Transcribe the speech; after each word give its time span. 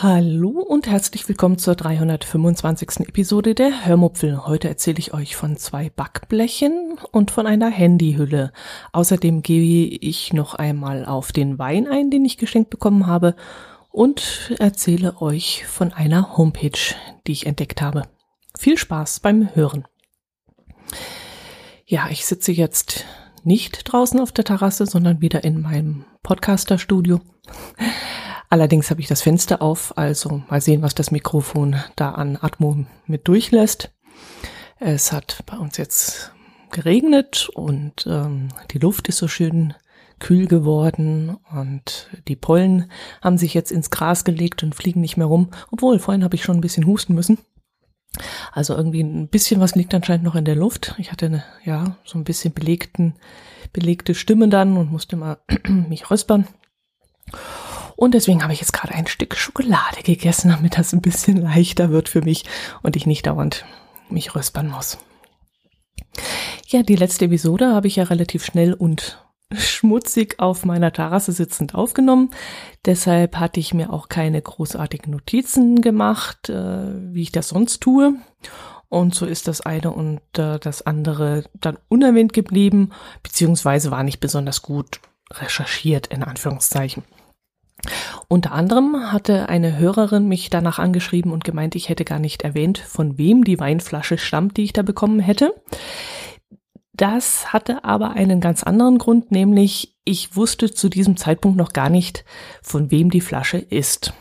Hallo 0.00 0.50
und 0.50 0.86
herzlich 0.86 1.28
willkommen 1.28 1.58
zur 1.58 1.74
325. 1.74 3.08
Episode 3.08 3.56
der 3.56 3.84
Hörmupfel. 3.84 4.46
Heute 4.46 4.68
erzähle 4.68 5.00
ich 5.00 5.12
euch 5.12 5.34
von 5.34 5.56
zwei 5.56 5.90
Backblechen 5.90 7.00
und 7.10 7.32
von 7.32 7.48
einer 7.48 7.68
Handyhülle. 7.68 8.52
Außerdem 8.92 9.42
gehe 9.42 9.88
ich 9.88 10.32
noch 10.32 10.54
einmal 10.54 11.04
auf 11.04 11.32
den 11.32 11.58
Wein 11.58 11.88
ein, 11.88 12.12
den 12.12 12.24
ich 12.24 12.36
geschenkt 12.36 12.70
bekommen 12.70 13.08
habe 13.08 13.34
und 13.90 14.54
erzähle 14.60 15.20
euch 15.20 15.66
von 15.66 15.92
einer 15.92 16.36
Homepage, 16.36 16.94
die 17.26 17.32
ich 17.32 17.46
entdeckt 17.46 17.82
habe. 17.82 18.04
Viel 18.56 18.78
Spaß 18.78 19.18
beim 19.18 19.52
Hören. 19.56 19.84
Ja, 21.86 22.06
ich 22.08 22.24
sitze 22.24 22.52
jetzt 22.52 23.04
nicht 23.42 23.92
draußen 23.92 24.20
auf 24.20 24.30
der 24.30 24.44
Terrasse, 24.44 24.86
sondern 24.86 25.20
wieder 25.20 25.42
in 25.42 25.60
meinem 25.60 26.04
Podcasterstudio. 26.22 27.18
Allerdings 28.50 28.90
habe 28.90 29.00
ich 29.00 29.08
das 29.08 29.22
Fenster 29.22 29.60
auf, 29.60 29.96
also 29.98 30.42
mal 30.48 30.60
sehen, 30.60 30.82
was 30.82 30.94
das 30.94 31.10
Mikrofon 31.10 31.76
da 31.96 32.12
an 32.12 32.38
Atmo 32.40 32.84
mit 33.06 33.28
durchlässt. 33.28 33.92
Es 34.78 35.12
hat 35.12 35.42
bei 35.46 35.58
uns 35.58 35.76
jetzt 35.76 36.32
geregnet 36.70 37.48
und 37.54 38.06
ähm, 38.06 38.48
die 38.70 38.78
Luft 38.78 39.08
ist 39.08 39.18
so 39.18 39.28
schön 39.28 39.74
kühl 40.18 40.46
geworden 40.46 41.36
und 41.52 42.08
die 42.26 42.36
Pollen 42.36 42.90
haben 43.22 43.38
sich 43.38 43.54
jetzt 43.54 43.70
ins 43.70 43.90
Gras 43.90 44.24
gelegt 44.24 44.62
und 44.62 44.74
fliegen 44.74 45.00
nicht 45.00 45.16
mehr 45.16 45.26
rum. 45.26 45.50
Obwohl, 45.70 45.98
vorhin 45.98 46.24
habe 46.24 46.34
ich 46.34 46.42
schon 46.42 46.56
ein 46.56 46.62
bisschen 46.62 46.86
husten 46.86 47.14
müssen. 47.14 47.38
Also 48.52 48.74
irgendwie 48.74 49.02
ein 49.02 49.28
bisschen 49.28 49.60
was 49.60 49.74
liegt 49.74 49.94
anscheinend 49.94 50.24
noch 50.24 50.34
in 50.34 50.44
der 50.44 50.56
Luft. 50.56 50.94
Ich 50.98 51.12
hatte 51.12 51.26
eine, 51.26 51.44
ja, 51.64 51.96
so 52.04 52.18
ein 52.18 52.24
bisschen 52.24 52.52
belegten, 52.52 53.14
belegte 53.72 54.14
Stimme 54.14 54.48
dann 54.48 54.76
und 54.76 54.90
musste 54.90 55.16
mal 55.16 55.38
mich 55.68 56.10
räuspern. 56.10 56.48
Und 57.98 58.14
deswegen 58.14 58.44
habe 58.44 58.52
ich 58.52 58.60
jetzt 58.60 58.72
gerade 58.72 58.94
ein 58.94 59.08
Stück 59.08 59.34
Schokolade 59.34 60.04
gegessen, 60.04 60.50
damit 60.50 60.78
das 60.78 60.92
ein 60.92 61.00
bisschen 61.00 61.38
leichter 61.38 61.90
wird 61.90 62.08
für 62.08 62.22
mich 62.22 62.44
und 62.80 62.94
ich 62.94 63.06
nicht 63.06 63.26
dauernd 63.26 63.64
mich 64.08 64.36
röspern 64.36 64.68
muss. 64.68 64.98
Ja, 66.68 66.84
die 66.84 66.94
letzte 66.94 67.24
Episode 67.24 67.74
habe 67.74 67.88
ich 67.88 67.96
ja 67.96 68.04
relativ 68.04 68.44
schnell 68.44 68.72
und 68.72 69.18
schmutzig 69.52 70.38
auf 70.38 70.64
meiner 70.64 70.92
Terrasse 70.92 71.32
sitzend 71.32 71.74
aufgenommen. 71.74 72.30
Deshalb 72.86 73.34
hatte 73.34 73.58
ich 73.58 73.74
mir 73.74 73.92
auch 73.92 74.08
keine 74.08 74.40
großartigen 74.40 75.10
Notizen 75.10 75.80
gemacht, 75.80 76.50
äh, 76.50 77.12
wie 77.12 77.22
ich 77.22 77.32
das 77.32 77.48
sonst 77.48 77.80
tue. 77.80 78.14
Und 78.88 79.16
so 79.16 79.26
ist 79.26 79.48
das 79.48 79.60
eine 79.60 79.90
und 79.90 80.20
äh, 80.38 80.60
das 80.60 80.82
andere 80.82 81.46
dann 81.52 81.78
unerwähnt 81.88 82.32
geblieben, 82.32 82.92
beziehungsweise 83.24 83.90
war 83.90 84.04
nicht 84.04 84.20
besonders 84.20 84.62
gut 84.62 85.00
recherchiert, 85.32 86.06
in 86.06 86.22
Anführungszeichen. 86.22 87.02
Unter 88.28 88.52
anderem 88.52 89.12
hatte 89.12 89.48
eine 89.48 89.78
Hörerin 89.78 90.28
mich 90.28 90.50
danach 90.50 90.78
angeschrieben 90.78 91.32
und 91.32 91.44
gemeint, 91.44 91.74
ich 91.74 91.88
hätte 91.88 92.04
gar 92.04 92.18
nicht 92.18 92.42
erwähnt, 92.42 92.78
von 92.78 93.18
wem 93.18 93.44
die 93.44 93.58
Weinflasche 93.58 94.18
stammt, 94.18 94.56
die 94.56 94.64
ich 94.64 94.72
da 94.72 94.82
bekommen 94.82 95.20
hätte. 95.20 95.54
Das 96.92 97.52
hatte 97.52 97.84
aber 97.84 98.10
einen 98.10 98.40
ganz 98.40 98.64
anderen 98.64 98.98
Grund, 98.98 99.30
nämlich 99.30 99.96
ich 100.04 100.34
wusste 100.34 100.72
zu 100.72 100.88
diesem 100.88 101.16
Zeitpunkt 101.16 101.56
noch 101.56 101.72
gar 101.72 101.90
nicht, 101.90 102.24
von 102.60 102.90
wem 102.90 103.10
die 103.10 103.20
Flasche 103.20 103.58
ist. 103.58 104.12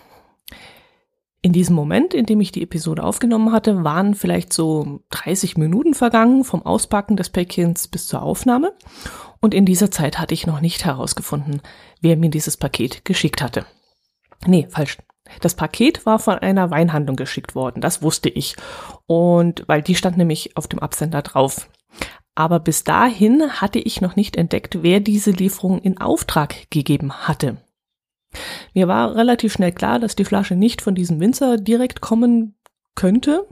In 1.48 1.54
diesem 1.54 1.78
Moment, 1.78 2.14
in 2.14 2.26
dem 2.26 2.42
ich 2.42 2.52
die 2.52 2.62
Episode 2.62 3.06
aufgenommen 3.06 3.54
hatte, 3.54 3.86
waren 3.86 4.16
vielleicht 4.16 4.52
so 4.52 5.00
30 5.12 5.56
Minuten 5.56 5.94
vergangen 5.94 6.44
vom 6.44 6.62
Auspacken 6.62 7.16
des 7.16 7.30
Päckchens 7.30 7.88
bis 7.88 8.06
zur 8.06 8.22
Aufnahme. 8.22 8.74
Und 9.40 9.54
in 9.54 9.66
dieser 9.66 9.90
Zeit 9.90 10.20
hatte 10.20 10.34
ich 10.34 10.46
noch 10.46 10.60
nicht 10.60 10.84
herausgefunden, 10.84 11.62
wer 12.02 12.18
mir 12.18 12.30
dieses 12.30 12.58
Paket 12.58 13.06
geschickt 13.06 13.42
hatte. 13.42 13.66
Nee, 14.46 14.68
falsch. 14.70 14.98
Das 15.40 15.56
Paket 15.56 16.06
war 16.06 16.20
von 16.20 16.38
einer 16.38 16.70
Weinhandlung 16.70 17.16
geschickt 17.16 17.56
worden, 17.56 17.80
das 17.80 18.02
wusste 18.02 18.28
ich. 18.28 18.58
Und 19.06 19.64
weil 19.68 19.82
die 19.82 19.96
stand 19.96 20.18
nämlich 20.18 20.58
auf 20.58 20.68
dem 20.68 20.80
Absender 20.80 21.22
drauf. 21.22 21.70
Aber 22.36 22.60
bis 22.60 22.84
dahin 22.84 23.62
hatte 23.62 23.80
ich 23.80 24.02
noch 24.02 24.18
nicht 24.18 24.36
entdeckt, 24.36 24.84
wer 24.84 25.00
diese 25.00 25.32
Lieferung 25.32 25.80
in 25.80 25.98
Auftrag 25.98 26.70
gegeben 26.72 27.26
hatte. 27.26 27.56
Mir 28.74 28.88
war 28.88 29.16
relativ 29.16 29.54
schnell 29.54 29.72
klar, 29.72 30.00
dass 30.00 30.16
die 30.16 30.26
Flasche 30.26 30.56
nicht 30.56 30.82
von 30.82 30.96
diesem 30.96 31.20
Winzer 31.20 31.58
direkt 31.58 32.02
kommen 32.02 32.56
könnte. 32.96 33.48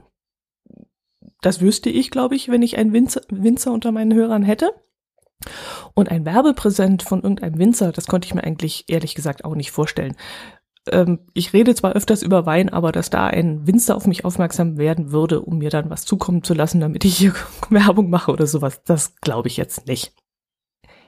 Das 1.40 1.60
wüsste 1.60 1.90
ich, 1.90 2.10
glaube 2.10 2.34
ich, 2.34 2.48
wenn 2.48 2.62
ich 2.62 2.78
einen 2.78 2.92
Winzer, 2.92 3.22
Winzer 3.28 3.72
unter 3.72 3.92
meinen 3.92 4.14
Hörern 4.14 4.42
hätte. 4.42 4.70
Und 5.94 6.10
ein 6.10 6.24
Werbepräsent 6.24 7.02
von 7.02 7.22
irgendeinem 7.22 7.58
Winzer, 7.58 7.92
das 7.92 8.06
konnte 8.06 8.26
ich 8.26 8.34
mir 8.34 8.44
eigentlich 8.44 8.84
ehrlich 8.88 9.14
gesagt 9.14 9.44
auch 9.44 9.54
nicht 9.54 9.70
vorstellen. 9.70 10.16
Ähm, 10.90 11.20
ich 11.34 11.52
rede 11.52 11.74
zwar 11.74 11.92
öfters 11.92 12.22
über 12.22 12.46
Wein, 12.46 12.68
aber 12.68 12.92
dass 12.92 13.10
da 13.10 13.26
ein 13.26 13.66
Winzer 13.66 13.96
auf 13.96 14.06
mich 14.06 14.24
aufmerksam 14.24 14.78
werden 14.78 15.12
würde, 15.12 15.40
um 15.40 15.58
mir 15.58 15.70
dann 15.70 15.90
was 15.90 16.04
zukommen 16.04 16.42
zu 16.42 16.54
lassen, 16.54 16.80
damit 16.80 17.04
ich 17.04 17.16
hier 17.16 17.34
Werbung 17.70 18.10
mache 18.10 18.32
oder 18.32 18.46
sowas, 18.46 18.82
das 18.84 19.16
glaube 19.16 19.48
ich 19.48 19.56
jetzt 19.56 19.86
nicht. 19.86 20.14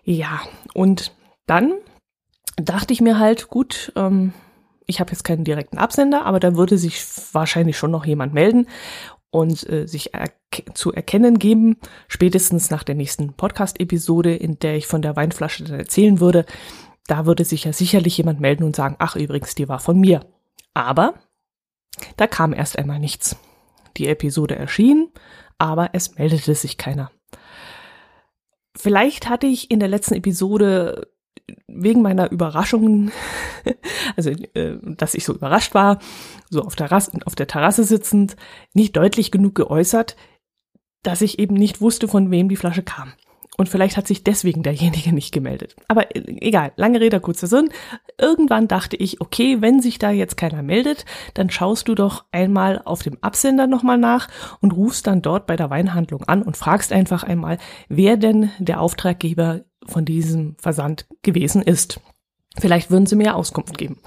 Ja, 0.05 0.41
und 0.75 1.15
dann 1.47 1.75
dachte 2.59 2.93
ich 2.93 3.01
mir 3.01 3.19
halt, 3.19 3.49
gut, 3.49 3.93
ähm, 3.97 4.33
ich 4.87 5.01
habe 5.01 5.11
jetzt 5.11 5.25
keinen 5.25 5.45
direkten 5.45 5.79
Absender, 5.79 6.25
aber 6.25 6.41
da 6.41 6.57
würde 6.57 6.79
sich 6.79 7.03
wahrscheinlich 7.33 7.77
schon 7.77 7.91
noch 7.91 8.07
jemand 8.07 8.35
melden 8.35 8.67
und 9.31 9.69
äh, 9.69 9.87
sich 9.87 10.15
er 10.15 10.31
zu 10.75 10.93
erkennen 10.93 11.39
geben, 11.39 11.77
spätestens 12.09 12.71
nach 12.71 12.83
der 12.83 12.95
nächsten 12.95 13.35
Podcast-Episode, 13.35 14.35
in 14.35 14.59
der 14.59 14.77
ich 14.77 14.87
von 14.87 15.03
der 15.03 15.17
Weinflasche 15.17 15.65
dann 15.65 15.79
erzählen 15.79 16.21
würde. 16.21 16.47
Da 17.07 17.27
würde 17.27 17.45
sich 17.45 17.65
ja 17.65 17.73
sicherlich 17.73 18.17
jemand 18.17 18.41
melden 18.41 18.65
und 18.65 18.77
sagen, 18.77 18.97
ach 18.99 19.17
übrigens, 19.17 19.55
die 19.55 19.69
war 19.69 19.79
von 19.79 19.99
mir. 19.99 20.27
Aber 20.75 21.15
da 22.17 22.27
kam 22.27 22.53
erst 22.53 22.79
einmal 22.79 22.99
nichts. 22.99 23.37
Die 23.97 24.09
Episode 24.09 24.57
erschien, 24.57 25.11
aber 25.59 25.91
es 25.93 26.17
meldete 26.17 26.55
sich 26.55 26.79
keiner. 26.79 27.11
Vielleicht 28.77 29.29
hatte 29.29 29.47
ich 29.47 29.71
in 29.71 29.81
der 29.81 29.89
letzten 29.89 30.15
Episode 30.15 31.09
wegen 31.67 32.03
meiner 32.03 32.31
Überraschungen, 32.31 33.13
also 34.17 34.31
äh, 34.31 34.79
dass 34.83 35.15
ich 35.15 35.25
so 35.25 35.35
überrascht 35.35 35.75
war, 35.75 35.99
so 36.51 36.63
auf, 36.63 36.77
Terrasse, 36.77 37.13
auf 37.25 37.35
der 37.35 37.47
Terrasse 37.47 37.85
sitzend, 37.85 38.37
nicht 38.75 38.97
deutlich 38.97 39.31
genug 39.31 39.55
geäußert, 39.55 40.17
dass 41.03 41.23
ich 41.23 41.39
eben 41.39 41.55
nicht 41.55 41.81
wusste, 41.81 42.09
von 42.09 42.31
wem 42.31 42.49
die 42.49 42.57
Flasche 42.57 42.83
kam. 42.83 43.13
Und 43.59 43.69
vielleicht 43.69 43.97
hat 43.97 44.07
sich 44.07 44.23
deswegen 44.23 44.63
derjenige 44.63 45.13
nicht 45.13 45.35
gemeldet. 45.35 45.77
Aber 45.89 46.15
äh, 46.15 46.23
egal, 46.41 46.73
lange 46.77 47.01
Rede, 47.01 47.21
kurzer 47.21 47.49
Sinn. 47.49 47.69
Irgendwann 48.17 48.69
dachte 48.69 48.97
ich, 48.97 49.21
okay, 49.21 49.61
wenn 49.61 49.83
sich 49.83 49.99
da 49.99 50.11
jetzt 50.11 50.37
keiner 50.37 50.63
meldet, 50.63 51.05
dann 51.35 51.51
schaust 51.51 51.89
du 51.89 51.95
doch 51.95 52.25
einmal 52.33 52.81
auf 52.85 53.03
dem 53.03 53.19
Absender 53.21 53.67
nochmal 53.67 53.99
nach 53.99 54.29
und 54.61 54.73
rufst 54.73 55.07
dann 55.07 55.21
dort 55.21 55.47
bei 55.47 55.57
der 55.57 55.71
Weinhandlung 55.71 56.23
an 56.25 56.43
und 56.43 56.57
fragst 56.57 56.93
einfach 56.93 57.25
einmal, 57.25 57.59
wer 57.89 58.17
denn 58.17 58.51
der 58.59 58.81
Auftraggeber 58.81 59.65
von 59.85 60.05
diesem 60.05 60.57
Versand 60.59 61.07
gewesen 61.23 61.63
ist. 61.63 62.01
Vielleicht 62.59 62.91
würden 62.91 63.07
sie 63.07 63.17
mir 63.17 63.35
Auskunft 63.35 63.77
geben. 63.77 63.99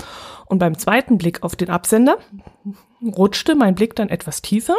Und 0.46 0.60
beim 0.60 0.78
zweiten 0.78 1.18
Blick 1.18 1.44
auf 1.44 1.56
den 1.56 1.70
Absender 1.70 2.18
rutschte 3.02 3.56
mein 3.56 3.76
Blick 3.76 3.96
dann 3.96 4.10
etwas 4.10 4.42
tiefer, 4.42 4.76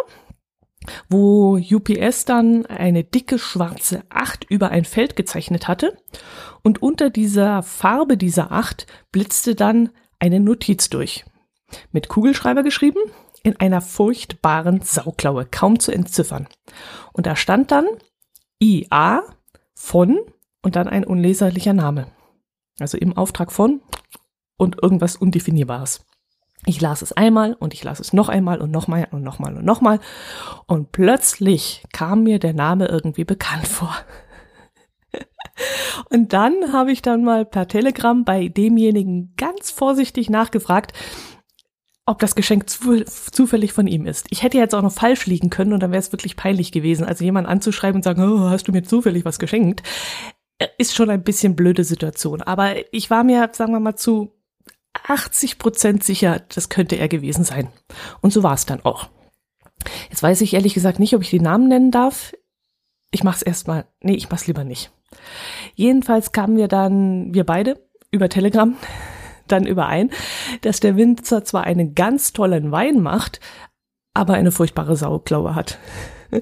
wo 1.09 1.57
UPS 1.57 2.25
dann 2.25 2.67
eine 2.67 3.05
dicke 3.05 3.39
schwarze 3.39 4.03
Acht 4.09 4.45
über 4.49 4.71
ein 4.71 4.85
Feld 4.85 5.17
gezeichnet 5.17 5.69
hatte 5.69 5.97
und 6.63 6.83
unter 6.83 7.11
dieser 7.11 7.63
Farbe 7.63 8.17
dieser 8.17 8.53
Acht 8.53 8.87
blitzte 9.11 9.55
dann 9.55 9.91
eine 10.19 10.41
Notiz 10.41 10.89
durch. 10.89 11.25
Mit 11.91 12.09
Kugelschreiber 12.09 12.63
geschrieben, 12.63 13.01
in 13.43 13.57
einer 13.57 13.81
furchtbaren 13.81 14.83
Sauklaue, 14.83 15.47
kaum 15.51 15.81
zu 15.81 15.93
entziffern. 15.93 16.47
Und 17.13 17.27
da 17.27 17.35
stand 17.35 17.71
dann 17.71 17.87
IA 18.61 19.23
von 19.75 20.21
und 20.63 20.77
dann 20.77 20.89
ein 20.89 21.05
unleserlicher 21.05 21.73
Name. 21.73 22.07
Also 22.79 22.97
im 22.99 23.17
Auftrag 23.17 23.51
von 23.53 23.81
und 24.57 24.83
irgendwas 24.83 25.17
Undefinierbares. 25.17 26.05
Ich 26.65 26.81
las 26.81 27.03
es 27.03 27.13
einmal 27.13 27.55
und 27.55 27.75
ich 27.75 27.83
las 27.83 27.99
es 27.99 28.13
noch 28.13 28.29
einmal 28.29 28.61
und 28.61 28.71
nochmal 28.71 29.09
und 29.11 29.23
nochmal 29.23 29.57
und 29.57 29.65
nochmal 29.65 29.99
und 30.67 30.93
plötzlich 30.93 31.83
kam 31.93 32.23
mir 32.23 32.39
der 32.39 32.55
Name 32.55 32.87
irgendwie 32.87 33.25
bekannt 33.25 33.67
vor. 33.69 33.95
und 36.11 36.33
dann 36.33 36.73
habe 36.73 36.93
ich 36.93 37.03
dann 37.03 37.25
mal 37.25 37.45
per 37.45 37.67
Telegram 37.67 38.25
bei 38.25 38.49
demjenigen 38.49 39.35
ganz 39.37 39.73
vorsichtig 39.73 40.31
nachgefragt, 40.31 40.93
ob 42.07 42.21
das 42.21 42.37
Geschenk 42.37 42.69
zu, 42.69 43.05
zufällig 43.05 43.73
von 43.73 43.87
ihm 43.87 44.07
ist. 44.07 44.27
Ich 44.31 44.43
hätte 44.43 44.59
jetzt 44.59 44.75
auch 44.75 44.83
noch 44.83 44.93
falsch 44.93 45.27
liegen 45.27 45.51
können 45.51 45.73
und 45.73 45.81
dann 45.81 45.91
wäre 45.91 46.01
es 46.01 46.13
wirklich 46.13 46.37
peinlich 46.37 46.71
gewesen, 46.73 47.05
also 47.05 47.25
jemand 47.25 47.49
anzuschreiben 47.49 47.97
und 47.97 48.03
sagen, 48.03 48.23
oh, 48.23 48.51
hast 48.51 48.69
du 48.69 48.73
mir 48.73 48.83
zufällig 48.83 49.25
was 49.25 49.39
geschenkt? 49.39 49.83
ist 50.79 50.95
schon 50.95 51.11
ein 51.11 51.23
bisschen 51.23 51.57
blöde 51.57 51.85
Situation. 51.85 52.43
Aber 52.43 52.75
ich 52.93 53.11
war 53.11 53.25
mir, 53.25 53.51
sagen 53.53 53.73
wir 53.73 53.81
mal, 53.81 53.97
zu 53.97 54.33
80 55.07 55.59
Prozent 55.59 56.05
sicher, 56.05 56.43
das 56.55 56.69
könnte 56.69 56.97
er 56.97 57.09
gewesen 57.09 57.45
sein. 57.45 57.69
Und 58.21 58.33
so 58.33 58.43
war 58.43 58.55
es 58.55 58.67
dann 58.67 58.85
auch. 58.85 59.09
Jetzt 60.11 60.23
weiß 60.23 60.41
ich 60.41 60.55
ehrlich 60.55 60.75
gesagt 60.75 60.99
nicht, 60.99 61.15
ob 61.15 61.23
ich 61.23 61.31
die 61.31 61.41
Namen 61.41 61.69
nennen 61.69 61.91
darf. 61.91 62.33
Ich 63.11 63.25
mach's 63.25 63.43
erstmal. 63.43 63.87
Nee, 64.01 64.15
ich 64.15 64.31
mach's 64.31 64.47
lieber 64.47 64.65
nicht. 64.65 64.93
Jedenfalls 65.75 66.33
kamen 66.33 66.57
wir 66.57 66.69
dann, 66.69 67.35
wir 67.35 67.45
beide, 67.45 67.87
über 68.11 68.29
Telegram, 68.29 68.77
dann 69.49 69.67
überein, 69.67 70.11
dass 70.63 70.81
der 70.81 70.97
Winzer 70.97 71.45
zwar 71.45 71.65
einen 71.65 71.95
ganz 71.95 72.33
tollen 72.33 72.73
Wein 72.73 73.01
macht, 73.01 73.41
aber 74.15 74.35
eine 74.35 74.53
furchtbare 74.53 74.97
Sauklaue 74.97 75.55
hat. 75.55 75.79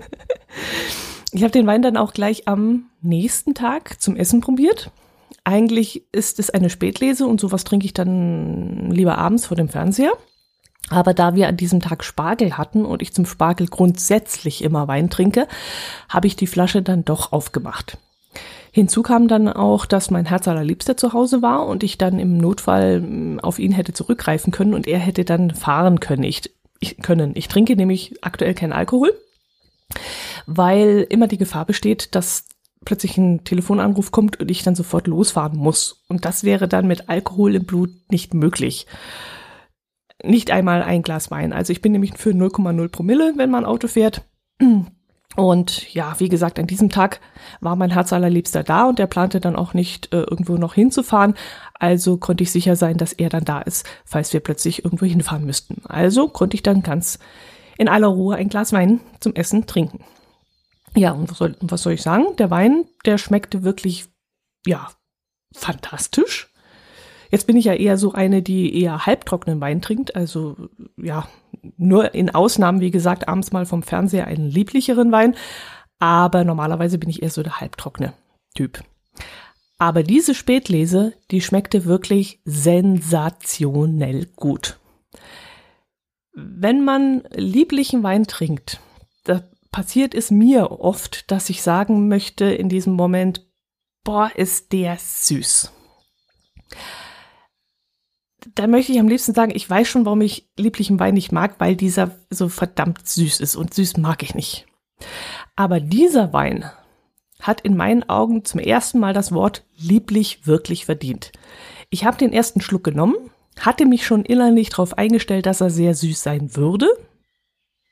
ich 1.32 1.42
habe 1.42 1.52
den 1.52 1.66
Wein 1.66 1.82
dann 1.82 1.96
auch 1.96 2.12
gleich 2.12 2.46
am 2.46 2.90
nächsten 3.00 3.54
Tag 3.54 4.00
zum 4.00 4.16
Essen 4.16 4.40
probiert. 4.40 4.92
Eigentlich 5.44 6.04
ist 6.12 6.38
es 6.38 6.50
eine 6.50 6.70
Spätlese 6.70 7.26
und 7.26 7.40
sowas 7.40 7.64
trinke 7.64 7.86
ich 7.86 7.94
dann 7.94 8.90
lieber 8.90 9.18
abends 9.18 9.46
vor 9.46 9.56
dem 9.56 9.68
Fernseher. 9.68 10.12
Aber 10.88 11.14
da 11.14 11.34
wir 11.34 11.48
an 11.48 11.56
diesem 11.56 11.80
Tag 11.80 12.02
Spargel 12.04 12.58
hatten 12.58 12.84
und 12.84 13.02
ich 13.02 13.12
zum 13.12 13.26
Spargel 13.26 13.68
grundsätzlich 13.68 14.62
immer 14.64 14.88
Wein 14.88 15.08
trinke, 15.08 15.46
habe 16.08 16.26
ich 16.26 16.36
die 16.36 16.48
Flasche 16.48 16.82
dann 16.82 17.04
doch 17.04 17.32
aufgemacht. 17.32 17.98
Hinzu 18.72 19.02
kam 19.02 19.26
dann 19.26 19.48
auch, 19.48 19.84
dass 19.84 20.10
mein 20.10 20.26
Herz 20.26 20.46
allerliebster 20.46 20.96
zu 20.96 21.12
Hause 21.12 21.42
war 21.42 21.66
und 21.66 21.82
ich 21.82 21.98
dann 21.98 22.18
im 22.18 22.38
Notfall 22.38 23.00
mm, 23.00 23.40
auf 23.40 23.58
ihn 23.58 23.72
hätte 23.72 23.92
zurückgreifen 23.92 24.52
können 24.52 24.74
und 24.74 24.86
er 24.86 24.98
hätte 24.98 25.24
dann 25.24 25.54
fahren 25.54 25.98
können. 25.98 26.22
Ich, 26.22 26.42
ich, 26.78 26.98
können. 26.98 27.32
ich 27.34 27.48
trinke 27.48 27.74
nämlich 27.74 28.14
aktuell 28.22 28.54
keinen 28.54 28.72
Alkohol, 28.72 29.12
weil 30.46 31.06
immer 31.08 31.26
die 31.26 31.38
Gefahr 31.38 31.66
besteht, 31.66 32.14
dass 32.14 32.46
plötzlich 32.84 33.16
ein 33.18 33.44
Telefonanruf 33.44 34.10
kommt 34.10 34.40
und 34.40 34.50
ich 34.50 34.62
dann 34.62 34.74
sofort 34.74 35.06
losfahren 35.06 35.58
muss. 35.58 36.02
Und 36.08 36.24
das 36.24 36.44
wäre 36.44 36.68
dann 36.68 36.86
mit 36.86 37.08
Alkohol 37.08 37.54
im 37.54 37.64
Blut 37.64 37.90
nicht 38.10 38.34
möglich. 38.34 38.86
Nicht 40.22 40.50
einmal 40.50 40.82
ein 40.82 41.02
Glas 41.02 41.30
Wein. 41.30 41.52
Also 41.52 41.72
ich 41.72 41.82
bin 41.82 41.92
nämlich 41.92 42.16
für 42.16 42.30
0,0 42.30 42.88
Promille, 42.88 43.34
wenn 43.36 43.50
man 43.50 43.64
Auto 43.64 43.88
fährt. 43.88 44.22
Und 45.36 45.94
ja, 45.94 46.18
wie 46.18 46.28
gesagt, 46.28 46.58
an 46.58 46.66
diesem 46.66 46.88
Tag 46.88 47.20
war 47.60 47.76
mein 47.76 47.90
Herz 47.90 48.12
allerliebster 48.12 48.64
da 48.64 48.88
und 48.88 48.98
er 48.98 49.06
plante 49.06 49.40
dann 49.40 49.56
auch 49.56 49.74
nicht 49.74 50.12
äh, 50.12 50.22
irgendwo 50.22 50.56
noch 50.56 50.74
hinzufahren. 50.74 51.34
Also 51.74 52.16
konnte 52.16 52.42
ich 52.42 52.50
sicher 52.50 52.74
sein, 52.74 52.96
dass 52.96 53.12
er 53.12 53.28
dann 53.28 53.44
da 53.44 53.60
ist, 53.60 53.86
falls 54.04 54.32
wir 54.32 54.40
plötzlich 54.40 54.84
irgendwo 54.84 55.06
hinfahren 55.06 55.46
müssten. 55.46 55.82
Also 55.86 56.28
konnte 56.28 56.56
ich 56.56 56.62
dann 56.62 56.82
ganz 56.82 57.20
in 57.78 57.88
aller 57.88 58.08
Ruhe 58.08 58.36
ein 58.36 58.48
Glas 58.48 58.72
Wein 58.72 59.00
zum 59.20 59.34
Essen 59.34 59.66
trinken. 59.66 60.00
Ja, 60.94 61.12
und 61.12 61.30
was 61.30 61.38
soll, 61.38 61.56
was 61.60 61.82
soll 61.82 61.92
ich 61.92 62.02
sagen? 62.02 62.36
Der 62.38 62.50
Wein, 62.50 62.84
der 63.04 63.18
schmeckte 63.18 63.62
wirklich, 63.62 64.06
ja, 64.66 64.88
fantastisch. 65.52 66.52
Jetzt 67.30 67.46
bin 67.46 67.56
ich 67.56 67.66
ja 67.66 67.74
eher 67.74 67.96
so 67.96 68.12
eine, 68.12 68.42
die 68.42 68.82
eher 68.82 69.06
halbtrockenen 69.06 69.60
Wein 69.60 69.80
trinkt. 69.80 70.16
Also 70.16 70.56
ja, 70.96 71.28
nur 71.76 72.14
in 72.14 72.34
Ausnahmen, 72.34 72.80
wie 72.80 72.90
gesagt, 72.90 73.28
abends 73.28 73.52
mal 73.52 73.66
vom 73.66 73.82
Fernseher 73.82 74.26
einen 74.26 74.50
lieblicheren 74.50 75.12
Wein. 75.12 75.36
Aber 76.00 76.44
normalerweise 76.44 76.98
bin 76.98 77.10
ich 77.10 77.22
eher 77.22 77.30
so 77.30 77.42
der 77.42 77.60
halbtrockene 77.60 78.14
Typ. 78.54 78.82
Aber 79.78 80.02
diese 80.02 80.34
Spätlese, 80.34 81.14
die 81.30 81.40
schmeckte 81.40 81.84
wirklich 81.84 82.40
sensationell 82.44 84.26
gut. 84.36 84.78
Wenn 86.34 86.84
man 86.84 87.22
lieblichen 87.34 88.02
Wein 88.02 88.26
trinkt, 88.26 88.80
da 89.24 89.42
passiert 89.70 90.14
es 90.14 90.30
mir 90.30 90.70
oft, 90.70 91.30
dass 91.30 91.50
ich 91.50 91.62
sagen 91.62 92.08
möchte 92.08 92.46
in 92.46 92.68
diesem 92.68 92.94
Moment, 92.94 93.46
boah, 94.04 94.30
ist 94.34 94.72
der 94.72 94.96
süß 94.98 95.72
da 98.54 98.66
möchte 98.66 98.92
ich 98.92 99.00
am 99.00 99.08
liebsten 99.08 99.34
sagen, 99.34 99.52
ich 99.54 99.68
weiß 99.68 99.88
schon, 99.88 100.04
warum 100.04 100.20
ich 100.20 100.48
lieblichen 100.56 100.98
Wein 100.98 101.14
nicht 101.14 101.32
mag, 101.32 101.56
weil 101.58 101.76
dieser 101.76 102.12
so 102.30 102.48
verdammt 102.48 103.06
süß 103.06 103.40
ist 103.40 103.56
und 103.56 103.74
süß 103.74 103.98
mag 103.98 104.22
ich 104.22 104.34
nicht. 104.34 104.66
Aber 105.56 105.80
dieser 105.80 106.32
Wein 106.32 106.70
hat 107.40 107.60
in 107.62 107.76
meinen 107.76 108.08
Augen 108.08 108.44
zum 108.44 108.60
ersten 108.60 108.98
Mal 108.98 109.14
das 109.14 109.32
Wort 109.32 109.64
lieblich 109.76 110.46
wirklich 110.46 110.84
verdient. 110.84 111.32
Ich 111.90 112.04
habe 112.04 112.18
den 112.18 112.32
ersten 112.32 112.60
Schluck 112.60 112.84
genommen, 112.84 113.16
hatte 113.58 113.86
mich 113.86 114.06
schon 114.06 114.24
innerlich 114.24 114.70
darauf 114.70 114.96
eingestellt, 114.96 115.46
dass 115.46 115.60
er 115.60 115.70
sehr 115.70 115.94
süß 115.94 116.22
sein 116.22 116.56
würde, 116.56 116.88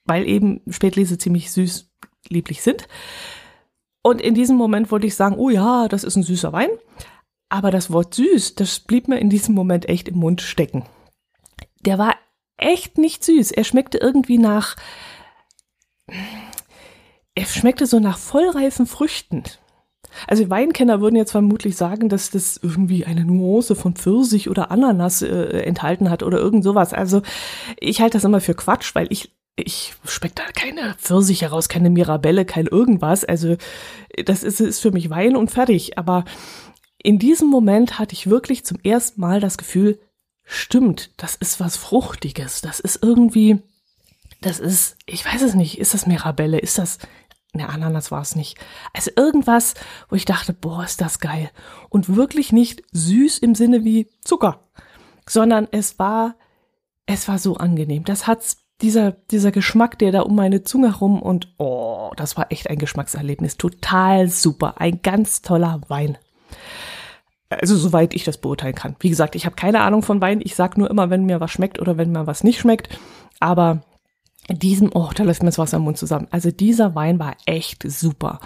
weil 0.08 0.26
eben 0.26 0.60
Spätlese 0.68 1.18
ziemlich 1.18 1.52
süß 1.52 1.90
lieblich 2.28 2.62
sind. 2.62 2.88
Und 4.02 4.20
in 4.20 4.34
diesem 4.34 4.56
Moment 4.56 4.90
wollte 4.90 5.06
ich 5.06 5.14
sagen, 5.14 5.36
oh 5.36 5.50
ja, 5.50 5.88
das 5.88 6.04
ist 6.04 6.16
ein 6.16 6.22
süßer 6.22 6.52
Wein. 6.52 6.70
Aber 7.50 7.70
das 7.70 7.90
Wort 7.90 8.14
süß, 8.14 8.54
das 8.56 8.80
blieb 8.80 9.08
mir 9.08 9.18
in 9.18 9.30
diesem 9.30 9.54
Moment 9.54 9.88
echt 9.88 10.08
im 10.08 10.18
Mund 10.18 10.42
stecken. 10.42 10.84
Der 11.80 11.98
war 11.98 12.14
echt 12.56 12.98
nicht 12.98 13.24
süß. 13.24 13.52
Er 13.52 13.64
schmeckte 13.64 13.98
irgendwie 13.98 14.38
nach, 14.38 14.76
er 17.34 17.46
schmeckte 17.46 17.86
so 17.86 18.00
nach 18.00 18.18
vollreifen 18.18 18.86
Früchten. 18.86 19.44
Also 20.26 20.50
Weinkenner 20.50 21.00
würden 21.00 21.16
jetzt 21.16 21.32
vermutlich 21.32 21.76
sagen, 21.76 22.08
dass 22.08 22.30
das 22.30 22.58
irgendwie 22.62 23.04
eine 23.04 23.24
Nuance 23.24 23.74
von 23.74 23.94
Pfirsich 23.94 24.48
oder 24.48 24.70
Ananas 24.70 25.22
äh, 25.22 25.60
enthalten 25.62 26.10
hat 26.10 26.22
oder 26.22 26.38
irgend 26.38 26.64
sowas. 26.64 26.92
Also 26.92 27.22
ich 27.78 28.00
halte 28.00 28.16
das 28.16 28.24
immer 28.24 28.40
für 28.40 28.54
Quatsch, 28.54 28.94
weil 28.94 29.06
ich 29.10 29.30
ich 29.60 29.94
schmeck 30.04 30.34
da 30.34 30.44
keine 30.54 30.94
Pfirsich 30.94 31.42
heraus, 31.42 31.68
keine 31.68 31.90
Mirabelle, 31.90 32.44
kein 32.44 32.66
irgendwas. 32.66 33.24
Also 33.24 33.56
das 34.24 34.42
ist, 34.42 34.60
ist 34.60 34.80
für 34.80 34.92
mich 34.92 35.10
Wein 35.10 35.36
und 35.36 35.50
fertig. 35.50 35.98
Aber 35.98 36.24
in 37.02 37.18
diesem 37.18 37.48
Moment 37.48 37.98
hatte 37.98 38.14
ich 38.14 38.28
wirklich 38.28 38.64
zum 38.64 38.78
ersten 38.82 39.20
Mal 39.20 39.40
das 39.40 39.58
Gefühl, 39.58 40.00
stimmt, 40.44 41.10
das 41.16 41.34
ist 41.34 41.60
was 41.60 41.76
Fruchtiges, 41.76 42.60
das 42.60 42.80
ist 42.80 43.02
irgendwie, 43.02 43.62
das 44.40 44.58
ist, 44.58 44.96
ich 45.06 45.24
weiß 45.24 45.42
es 45.42 45.54
nicht, 45.54 45.78
ist 45.78 45.94
das 45.94 46.06
Mirabelle, 46.06 46.58
ist 46.58 46.78
das, 46.78 46.98
ne, 47.52 47.68
Ananas 47.68 48.10
war 48.10 48.22
es 48.22 48.34
nicht. 48.34 48.58
Also 48.94 49.10
irgendwas, 49.14 49.74
wo 50.08 50.16
ich 50.16 50.24
dachte, 50.24 50.52
boah, 50.52 50.84
ist 50.84 51.00
das 51.00 51.20
geil. 51.20 51.50
Und 51.90 52.16
wirklich 52.16 52.52
nicht 52.52 52.82
süß 52.92 53.38
im 53.38 53.54
Sinne 53.54 53.84
wie 53.84 54.08
Zucker, 54.22 54.68
sondern 55.28 55.68
es 55.70 55.98
war, 55.98 56.36
es 57.06 57.28
war 57.28 57.38
so 57.38 57.56
angenehm. 57.56 58.04
Das 58.04 58.26
hat's, 58.26 58.58
dieser, 58.80 59.12
dieser 59.12 59.50
Geschmack, 59.50 59.98
der 59.98 60.12
da 60.12 60.20
um 60.20 60.36
meine 60.36 60.62
Zunge 60.62 60.94
rum 60.96 61.20
und 61.20 61.52
oh, 61.58 62.12
das 62.16 62.36
war 62.36 62.52
echt 62.52 62.70
ein 62.70 62.78
Geschmackserlebnis. 62.78 63.56
Total 63.56 64.28
super. 64.28 64.80
Ein 64.80 65.02
ganz 65.02 65.42
toller 65.42 65.80
Wein. 65.88 66.18
Also 67.50 67.76
soweit 67.76 68.14
ich 68.14 68.24
das 68.24 68.38
beurteilen 68.38 68.74
kann. 68.74 68.96
Wie 69.00 69.08
gesagt, 69.08 69.34
ich 69.34 69.46
habe 69.46 69.56
keine 69.56 69.80
Ahnung 69.80 70.02
von 70.02 70.20
Wein. 70.20 70.40
Ich 70.42 70.54
sag 70.54 70.76
nur 70.76 70.90
immer, 70.90 71.10
wenn 71.10 71.24
mir 71.24 71.40
was 71.40 71.50
schmeckt 71.50 71.80
oder 71.80 71.96
wenn 71.96 72.12
mir 72.12 72.26
was 72.26 72.44
nicht 72.44 72.60
schmeckt. 72.60 72.98
Aber 73.40 73.82
diesem, 74.50 74.90
oh, 74.94 75.10
da 75.14 75.24
läuft 75.24 75.42
mir 75.42 75.48
das 75.48 75.58
Wasser 75.58 75.78
im 75.78 75.84
Mund 75.84 75.98
zusammen. 75.98 76.28
Also 76.30 76.50
dieser 76.50 76.94
Wein 76.94 77.18
war 77.18 77.36
echt 77.46 77.90
super. 77.90 78.40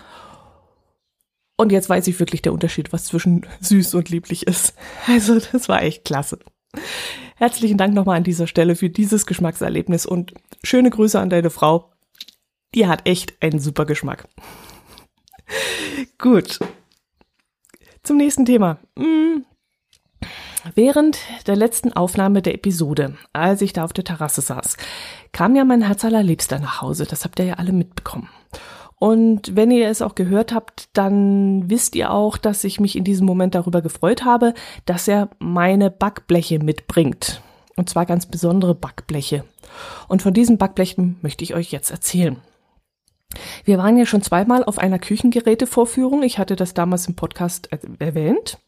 Und 1.57 1.73
jetzt 1.73 1.89
weiß 1.89 2.07
ich 2.07 2.19
wirklich 2.19 2.43
der 2.43 2.53
Unterschied, 2.53 2.93
was 2.93 3.05
zwischen 3.05 3.47
süß 3.61 3.95
und 3.95 4.09
lieblich 4.09 4.47
ist. 4.47 4.75
Also 5.07 5.39
das 5.53 5.69
war 5.69 5.83
echt 5.83 6.05
klasse. 6.05 6.39
Herzlichen 7.37 7.79
Dank 7.79 7.95
nochmal 7.95 8.19
an 8.19 8.25
dieser 8.25 8.47
Stelle 8.47 8.77
für 8.77 8.91
dieses 8.91 9.27
Geschmackserlebnis 9.27 10.07
und 10.07 10.35
schöne 10.63 10.91
Grüße 10.91 11.19
an 11.19 11.31
deine 11.31 11.51
Frau. 11.51 11.93
Die 12.75 12.87
hat 12.87 13.07
echt 13.07 13.35
einen 13.43 13.59
super 13.59 13.85
Geschmack. 13.85 14.29
Gut, 16.19 16.61
zum 18.03 18.17
nächsten 18.17 18.45
Thema. 18.45 18.79
Hm. 18.99 19.45
Während 20.75 21.19
der 21.47 21.57
letzten 21.57 21.93
Aufnahme 21.93 22.43
der 22.43 22.55
Episode, 22.55 23.17
als 23.33 23.63
ich 23.63 23.73
da 23.73 23.85
auf 23.85 23.93
der 23.93 24.05
Terrasse 24.05 24.41
saß, 24.41 24.77
kam 25.33 25.57
ja 25.57 25.65
mein 25.65 25.83
Herz 25.83 26.05
allerliebster 26.05 26.59
nach 26.59 26.81
Hause. 26.81 27.05
Das 27.05 27.25
habt 27.25 27.39
ihr 27.39 27.47
ja 27.47 27.55
alle 27.55 27.73
mitbekommen. 27.73 28.29
Und 29.03 29.57
wenn 29.57 29.73
ihr 29.73 29.89
es 29.89 30.01
auch 30.01 30.15
gehört 30.15 30.55
habt, 30.55 30.89
dann 30.93 31.69
wisst 31.69 31.97
ihr 31.97 32.13
auch, 32.13 32.37
dass 32.37 32.63
ich 32.63 32.79
mich 32.79 32.95
in 32.95 33.03
diesem 33.03 33.27
Moment 33.27 33.57
darüber 33.57 33.83
gefreut 33.83 34.25
habe, 34.25 34.55
dass 34.87 35.09
er 35.09 35.29
meine 35.41 35.91
Backbleche 35.91 36.61
mitbringt. 36.61 37.43
Und 37.75 37.89
zwar 37.89 38.07
ganz 38.07 38.27
besondere 38.27 38.77
Backbleche. 38.77 39.43
Und 40.07 40.23
von 40.23 40.33
diesen 40.33 40.57
Backblechen 40.57 41.17
möchte 41.21 41.43
ich 41.43 41.57
euch 41.57 41.73
jetzt 41.73 41.91
erzählen. 41.91 42.37
Wir 43.65 43.77
waren 43.77 43.97
ja 43.97 44.07
schon 44.07 44.23
zweimal 44.23 44.63
auf 44.63 44.79
einer 44.79 45.01
Küchengerätevorführung. 45.01 46.23
Ich 46.23 46.39
hatte 46.39 46.55
das 46.55 46.73
damals 46.73 47.09
im 47.09 47.17
Podcast 47.17 47.71
erwähnt. 47.99 48.59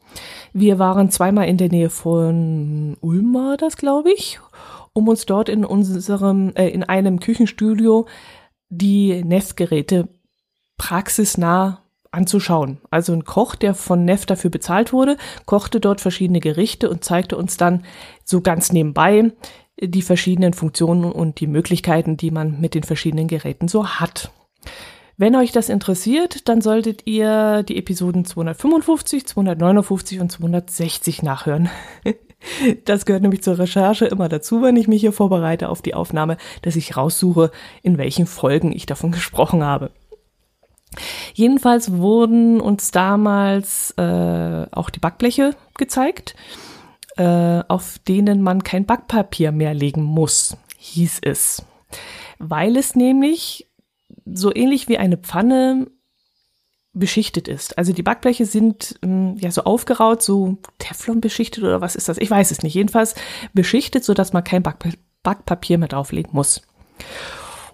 Wir 0.51 0.79
waren 0.79 1.11
zweimal 1.11 1.47
in 1.47 1.55
der 1.55 1.69
Nähe 1.69 1.89
von 1.89 2.97
Ulm 2.99 3.33
war 3.33 3.55
das, 3.55 3.77
glaube 3.77 4.11
ich, 4.11 4.41
um 4.91 5.07
uns 5.07 5.25
dort 5.25 5.47
in 5.47 5.63
unserem, 5.63 6.51
äh, 6.55 6.67
in 6.67 6.83
einem 6.83 7.21
Küchenstudio 7.21 8.05
die 8.69 9.23
Neff-Geräte 9.23 10.09
praxisnah 10.77 11.81
anzuschauen. 12.11 12.79
Also 12.89 13.13
ein 13.13 13.25
Koch, 13.25 13.55
der 13.55 13.73
von 13.75 14.05
Neff 14.05 14.25
dafür 14.25 14.49
bezahlt 14.49 14.93
wurde, 14.93 15.17
kochte 15.45 15.79
dort 15.79 16.01
verschiedene 16.01 16.39
Gerichte 16.39 16.89
und 16.89 17.03
zeigte 17.03 17.37
uns 17.37 17.57
dann 17.57 17.83
so 18.23 18.41
ganz 18.41 18.71
nebenbei 18.71 19.31
die 19.79 20.01
verschiedenen 20.01 20.53
Funktionen 20.53 21.11
und 21.11 21.39
die 21.41 21.47
Möglichkeiten, 21.47 22.15
die 22.15 22.31
man 22.31 22.61
mit 22.61 22.73
den 22.73 22.83
verschiedenen 22.83 23.27
Geräten 23.27 23.67
so 23.67 23.87
hat. 23.87 24.31
Wenn 25.17 25.35
euch 25.35 25.51
das 25.51 25.69
interessiert, 25.69 26.49
dann 26.49 26.61
solltet 26.61 27.07
ihr 27.07 27.63
die 27.63 27.77
Episoden 27.77 28.25
255, 28.25 29.27
259 29.27 30.19
und 30.19 30.31
260 30.31 31.23
nachhören. 31.23 31.69
Das 32.83 33.05
gehört 33.05 33.23
nämlich 33.23 33.41
zur 33.41 33.57
Recherche 33.57 34.05
immer 34.05 34.29
dazu, 34.29 34.61
wenn 34.61 34.75
ich 34.75 34.87
mich 34.87 35.01
hier 35.01 35.13
vorbereite 35.13 35.67
auf 35.67 35.81
die 35.81 35.95
Aufnahme, 35.95 36.37
dass 36.61 36.75
ich 36.75 36.95
raussuche, 36.95 37.49
in 37.81 37.97
welchen 37.97 38.27
Folgen 38.27 38.71
ich 38.71 38.85
davon 38.85 39.11
gesprochen 39.13 39.63
habe. 39.63 39.89
Jedenfalls 41.37 41.91
wurden 41.91 42.61
uns 42.61 42.91
damals 42.91 43.91
äh, 43.97 44.67
auch 44.71 44.89
die 44.89 45.01
Backbleche 45.01 45.53
gezeigt, 45.77 46.33
äh, 47.17 47.61
auf 47.67 47.99
denen 48.07 48.41
man 48.41 48.63
kein 48.63 48.85
Backpapier 48.85 49.51
mehr 49.51 49.73
legen 49.73 50.01
muss, 50.01 50.55
hieß 50.77 51.19
es. 51.23 51.65
Weil 52.39 52.77
es 52.77 52.95
nämlich 52.95 53.67
so 54.25 54.55
ähnlich 54.55 54.87
wie 54.87 54.97
eine 54.97 55.17
Pfanne 55.17 55.87
beschichtet 56.93 57.49
ist. 57.49 57.77
Also 57.77 57.91
die 57.91 58.03
Backbleche 58.03 58.45
sind 58.45 58.97
ähm, 59.03 59.35
ja 59.37 59.51
so 59.51 59.65
aufgeraut, 59.65 60.23
so 60.23 60.57
Teflon 60.79 61.19
beschichtet 61.19 61.65
oder 61.65 61.81
was 61.81 61.97
ist 61.97 62.07
das? 62.07 62.17
Ich 62.17 62.31
weiß 62.31 62.49
es 62.51 62.63
nicht. 62.63 62.75
Jedenfalls 62.75 63.13
beschichtet, 63.53 64.05
so 64.05 64.13
dass 64.13 64.31
man 64.31 64.45
kein 64.45 64.63
Back 64.63 64.77
Backpapier 65.21 65.79
mehr 65.79 65.89
drauflegen 65.89 66.31
muss. 66.33 66.61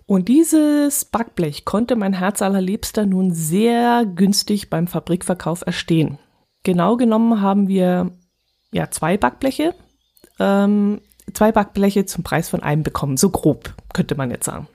Und 0.05 0.27
dieses 0.27 1.05
Backblech 1.05 1.65
konnte 1.65 1.95
mein 1.95 2.13
Herz 2.13 2.41
allerliebster 2.41 3.05
nun 3.05 3.33
sehr 3.33 4.05
günstig 4.05 4.69
beim 4.69 4.87
Fabrikverkauf 4.87 5.63
erstehen. 5.65 6.17
Genau 6.63 6.97
genommen 6.97 7.41
haben 7.41 7.67
wir 7.67 8.11
ja 8.71 8.91
zwei 8.91 9.17
Backbleche, 9.17 9.73
ähm, 10.39 11.01
zwei 11.33 11.51
Backbleche 11.51 12.05
zum 12.05 12.23
Preis 12.23 12.49
von 12.49 12.61
einem 12.61 12.83
bekommen. 12.83 13.17
So 13.17 13.29
grob 13.29 13.73
könnte 13.93 14.15
man 14.15 14.31
jetzt 14.31 14.45
sagen. 14.45 14.67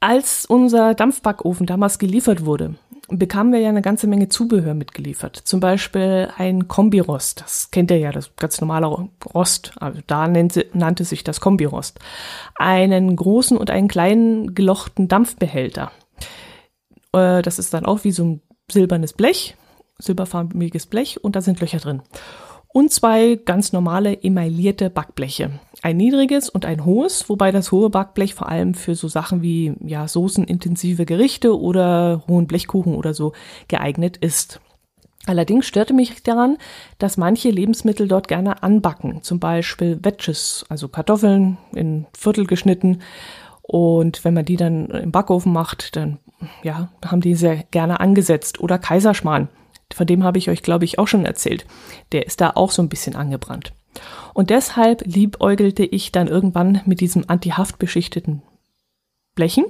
Als 0.00 0.46
unser 0.46 0.94
Dampfbackofen 0.94 1.66
damals 1.66 1.98
geliefert 1.98 2.44
wurde, 2.44 2.76
bekamen 3.08 3.52
wir 3.52 3.58
ja 3.58 3.68
eine 3.68 3.82
ganze 3.82 4.06
Menge 4.06 4.28
Zubehör 4.28 4.74
mitgeliefert. 4.74 5.36
Zum 5.36 5.58
Beispiel 5.58 6.28
ein 6.36 6.68
Kombirost. 6.68 7.40
Das 7.40 7.70
kennt 7.72 7.90
ihr 7.90 7.98
ja, 7.98 8.12
das 8.12 8.36
ganz 8.36 8.60
normale 8.60 8.86
Rost. 9.34 9.72
Also 9.80 10.00
da 10.06 10.28
nannte, 10.28 10.66
nannte 10.72 11.04
sich 11.04 11.24
das 11.24 11.40
Kombirost. 11.40 11.98
Einen 12.54 13.16
großen 13.16 13.56
und 13.56 13.70
einen 13.70 13.88
kleinen 13.88 14.54
gelochten 14.54 15.08
Dampfbehälter. 15.08 15.90
Äh, 17.12 17.42
das 17.42 17.58
ist 17.58 17.74
dann 17.74 17.86
auch 17.86 18.04
wie 18.04 18.12
so 18.12 18.24
ein 18.24 18.42
silbernes 18.70 19.14
Blech, 19.14 19.56
silberfarbiges 19.98 20.86
Blech 20.86 21.24
und 21.24 21.34
da 21.34 21.40
sind 21.40 21.60
Löcher 21.60 21.78
drin. 21.78 22.02
Und 22.70 22.92
zwei 22.92 23.36
ganz 23.44 23.72
normale 23.72 24.22
emaillierte 24.22 24.90
Backbleche. 24.90 25.50
Ein 25.82 25.96
niedriges 25.96 26.50
und 26.50 26.66
ein 26.66 26.84
hohes, 26.84 27.28
wobei 27.28 27.50
das 27.50 27.72
hohe 27.72 27.88
Backblech 27.88 28.34
vor 28.34 28.48
allem 28.48 28.74
für 28.74 28.94
so 28.94 29.08
Sachen 29.08 29.42
wie 29.42 29.74
ja, 29.80 30.06
soßenintensive 30.06 31.06
Gerichte 31.06 31.58
oder 31.58 32.24
hohen 32.28 32.46
Blechkuchen 32.46 32.94
oder 32.94 33.14
so 33.14 33.32
geeignet 33.68 34.18
ist. 34.18 34.60
Allerdings 35.26 35.66
störte 35.66 35.92
mich 35.92 36.22
daran, 36.22 36.56
dass 36.98 37.16
manche 37.16 37.50
Lebensmittel 37.50 38.08
dort 38.08 38.28
gerne 38.28 38.62
anbacken, 38.62 39.22
zum 39.22 39.40
Beispiel 39.40 39.98
Wedges, 40.02 40.64
also 40.68 40.88
Kartoffeln 40.88 41.58
in 41.74 42.06
Viertel 42.16 42.46
geschnitten. 42.46 43.02
Und 43.62 44.24
wenn 44.24 44.32
man 44.34 44.46
die 44.46 44.56
dann 44.56 44.86
im 44.86 45.12
Backofen 45.12 45.52
macht, 45.52 45.96
dann 45.96 46.18
ja, 46.62 46.88
haben 47.04 47.20
die 47.20 47.34
sehr 47.34 47.56
gerne 47.70 48.00
angesetzt. 48.00 48.60
Oder 48.60 48.78
Kaiserschmarrn, 48.78 49.48
von 49.92 50.06
dem 50.06 50.24
habe 50.24 50.38
ich 50.38 50.50
euch, 50.50 50.62
glaube 50.62 50.84
ich, 50.84 50.98
auch 50.98 51.08
schon 51.08 51.24
erzählt. 51.24 51.66
Der 52.12 52.26
ist 52.26 52.40
da 52.40 52.52
auch 52.54 52.70
so 52.70 52.82
ein 52.82 52.88
bisschen 52.88 53.16
angebrannt. 53.16 53.72
Und 54.34 54.50
deshalb 54.50 55.02
liebäugelte 55.04 55.84
ich 55.84 56.12
dann 56.12 56.28
irgendwann 56.28 56.82
mit 56.84 57.00
diesem 57.00 57.24
antihaftbeschichteten 57.28 58.42
Blechen. 59.34 59.64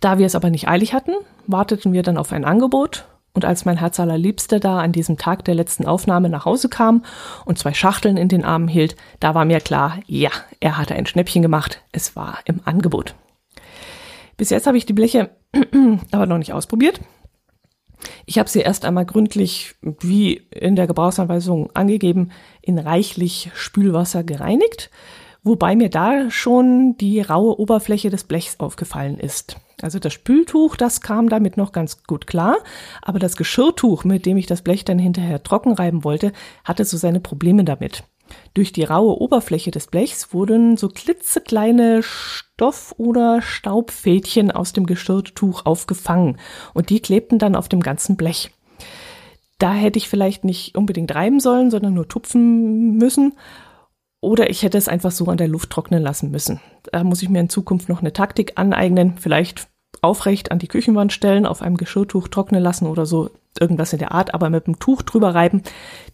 Da 0.00 0.18
wir 0.18 0.26
es 0.26 0.34
aber 0.34 0.50
nicht 0.50 0.68
eilig 0.68 0.94
hatten, 0.94 1.12
warteten 1.46 1.92
wir 1.92 2.02
dann 2.02 2.16
auf 2.16 2.32
ein 2.32 2.44
Angebot 2.44 3.04
und 3.34 3.44
als 3.44 3.64
mein 3.64 3.78
Herz 3.78 3.98
allerliebster 3.98 4.60
da 4.60 4.80
an 4.80 4.92
diesem 4.92 5.16
Tag 5.16 5.44
der 5.44 5.54
letzten 5.54 5.86
Aufnahme 5.86 6.28
nach 6.28 6.44
Hause 6.44 6.68
kam 6.68 7.04
und 7.44 7.58
zwei 7.58 7.72
Schachteln 7.72 8.16
in 8.16 8.28
den 8.28 8.44
Armen 8.44 8.68
hielt, 8.68 8.96
da 9.20 9.34
war 9.34 9.44
mir 9.44 9.60
klar, 9.60 9.98
ja, 10.06 10.30
er 10.60 10.76
hatte 10.76 10.94
ein 10.94 11.06
Schnäppchen 11.06 11.42
gemacht, 11.42 11.82
es 11.92 12.14
war 12.16 12.38
im 12.44 12.60
Angebot. 12.64 13.14
Bis 14.36 14.50
jetzt 14.50 14.66
habe 14.66 14.76
ich 14.76 14.86
die 14.86 14.92
Bleche 14.92 15.30
aber 16.10 16.26
noch 16.26 16.38
nicht 16.38 16.52
ausprobiert. 16.52 17.00
Ich 18.26 18.38
habe 18.38 18.48
sie 18.48 18.60
erst 18.60 18.84
einmal 18.84 19.06
gründlich, 19.06 19.74
wie 19.82 20.42
in 20.50 20.76
der 20.76 20.86
Gebrauchsanweisung 20.86 21.70
angegeben, 21.74 22.30
in 22.60 22.78
reichlich 22.78 23.50
Spülwasser 23.54 24.22
gereinigt, 24.24 24.90
wobei 25.42 25.74
mir 25.76 25.90
da 25.90 26.30
schon 26.30 26.96
die 26.98 27.20
raue 27.20 27.58
Oberfläche 27.58 28.10
des 28.10 28.24
Blechs 28.24 28.60
aufgefallen 28.60 29.18
ist. 29.18 29.56
Also 29.82 29.98
das 29.98 30.12
Spültuch, 30.12 30.76
das 30.76 31.00
kam 31.00 31.28
damit 31.28 31.56
noch 31.56 31.72
ganz 31.72 32.04
gut 32.04 32.26
klar, 32.28 32.56
aber 33.02 33.18
das 33.18 33.36
Geschirrtuch, 33.36 34.04
mit 34.04 34.26
dem 34.26 34.36
ich 34.36 34.46
das 34.46 34.62
Blech 34.62 34.84
dann 34.84 34.98
hinterher 34.98 35.42
trocken 35.42 35.72
reiben 35.72 36.04
wollte, 36.04 36.32
hatte 36.64 36.84
so 36.84 36.96
seine 36.96 37.20
Probleme 37.20 37.64
damit. 37.64 38.04
Durch 38.54 38.72
die 38.72 38.84
raue 38.84 39.20
Oberfläche 39.20 39.70
des 39.70 39.86
Blechs 39.86 40.32
wurden 40.34 40.76
so 40.76 40.88
klitzekleine 40.88 42.02
Stoff- 42.02 42.94
oder 42.98 43.40
Staubfädchen 43.40 44.50
aus 44.50 44.72
dem 44.72 44.86
Geschirrtuch 44.86 45.64
aufgefangen 45.64 46.38
und 46.74 46.90
die 46.90 47.00
klebten 47.00 47.38
dann 47.38 47.56
auf 47.56 47.68
dem 47.68 47.80
ganzen 47.80 48.16
Blech. 48.16 48.50
Da 49.58 49.72
hätte 49.72 49.98
ich 49.98 50.08
vielleicht 50.08 50.44
nicht 50.44 50.76
unbedingt 50.76 51.14
reiben 51.14 51.38
sollen, 51.38 51.70
sondern 51.70 51.94
nur 51.94 52.08
tupfen 52.08 52.96
müssen. 52.96 53.34
Oder 54.20 54.50
ich 54.50 54.62
hätte 54.62 54.76
es 54.76 54.88
einfach 54.88 55.12
so 55.12 55.26
an 55.26 55.36
der 55.36 55.48
Luft 55.48 55.70
trocknen 55.70 56.02
lassen 56.02 56.30
müssen. 56.30 56.60
Da 56.90 57.04
muss 57.04 57.22
ich 57.22 57.28
mir 57.28 57.40
in 57.40 57.48
Zukunft 57.48 57.88
noch 57.88 58.00
eine 58.00 58.12
Taktik 58.12 58.52
aneignen. 58.56 59.18
Vielleicht 59.18 59.68
aufrecht 60.00 60.50
an 60.50 60.58
die 60.58 60.68
Küchenwand 60.68 61.12
stellen, 61.12 61.46
auf 61.46 61.62
einem 61.62 61.76
Geschirrtuch 61.76 62.28
trocknen 62.28 62.62
lassen 62.62 62.86
oder 62.86 63.06
so, 63.06 63.30
irgendwas 63.60 63.92
in 63.92 63.98
der 63.98 64.12
Art, 64.12 64.34
aber 64.34 64.50
mit 64.50 64.66
dem 64.66 64.78
Tuch 64.78 65.02
drüber 65.02 65.34
reiben, 65.34 65.62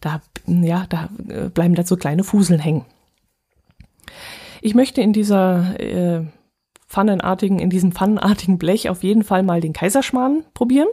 da, 0.01 0.21
ja, 0.47 0.87
da 0.89 1.09
äh, 1.29 1.49
bleiben 1.49 1.75
dann 1.75 1.87
so 1.87 1.97
kleine 1.97 2.25
Fuseln 2.25 2.61
hängen. 2.61 2.85
Ich 4.61 4.75
möchte 4.75 5.01
in 5.01 5.13
dieser 5.13 5.79
äh, 5.79 6.25
pfannenartigen, 6.89 7.59
in 7.59 7.71
diesem 7.71 7.93
pfannenartigen 7.93 8.59
Blech 8.59 8.89
auf 8.89 9.03
jeden 9.03 9.23
Fall 9.23 9.43
mal 9.43 9.61
den 9.61 9.73
Kaiserschmarrn 9.73 10.45
probieren. 10.55 10.89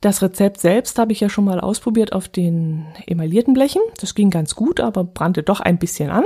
Das 0.00 0.22
Rezept 0.22 0.60
selbst 0.60 0.98
habe 0.98 1.12
ich 1.12 1.20
ja 1.20 1.28
schon 1.28 1.44
mal 1.44 1.60
ausprobiert 1.60 2.12
auf 2.12 2.28
den 2.28 2.86
emaillierten 3.06 3.52
Blechen. 3.52 3.82
Das 4.00 4.14
ging 4.14 4.30
ganz 4.30 4.54
gut, 4.54 4.80
aber 4.80 5.04
brannte 5.04 5.42
doch 5.42 5.60
ein 5.60 5.78
bisschen 5.78 6.10
an. 6.10 6.24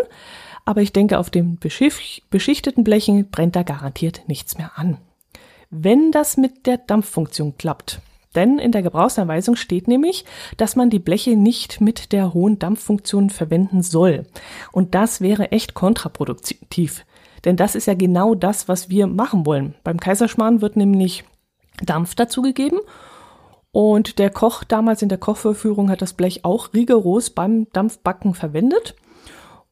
Aber 0.65 0.81
ich 0.81 0.93
denke, 0.93 1.19
auf 1.19 1.29
den 1.29 1.59
beschichteten 1.59 2.85
Blechen 2.85 3.31
brennt 3.31 3.57
da 3.57 3.63
garantiert 3.63 4.23
nichts 4.29 4.57
mehr 4.57 4.73
an 4.77 4.99
wenn 5.75 6.13
das 6.13 6.37
mit 6.37 6.67
der 6.67 6.79
Dampffunktion 6.79 7.59
klappt. 7.59 8.01
Denn 8.35 8.59
in 8.59 8.73
der 8.73 8.83
Gebrauchsanweisung 8.83 9.57
steht 9.57 9.89
nämlich, 9.89 10.25
dass 10.57 10.77
man 10.77 10.91
die 10.91 10.99
Bleche 10.99 11.37
nicht 11.37 11.81
mit 11.81 12.13
der 12.13 12.35
hohen 12.35 12.59
Dampffunktion 12.59 13.31
verwenden 13.31 13.83
soll. 13.83 14.25
Und 14.73 14.95
das 14.95 15.21
wäre 15.21 15.53
echt 15.53 15.75
kontraproduktiv. 15.75 17.05
Denn 17.45 17.57
das 17.57 17.75
ist 17.75 17.87
ja 17.87 17.95
genau 17.95 18.35
das, 18.35 18.69
was 18.69 18.89
wir 18.89 19.07
machen 19.07 19.47
wollen. 19.47 19.75
Beim 19.85 20.01
Kaiserschmarrn 20.01 20.61
wird 20.61 20.77
nämlich 20.77 21.25
Dampf 21.85 22.15
dazugegeben. 22.15 22.81
Und 23.71 24.19
der 24.19 24.31
Koch 24.31 24.65
damals 24.65 25.03
in 25.03 25.09
der 25.09 25.19
Kochvorführung 25.19 25.91
hat 25.91 26.01
das 26.01 26.13
Blech 26.13 26.45
auch 26.45 26.73
rigoros 26.75 27.31
beim 27.31 27.67
Dampfbacken 27.73 28.35
verwendet. 28.35 28.95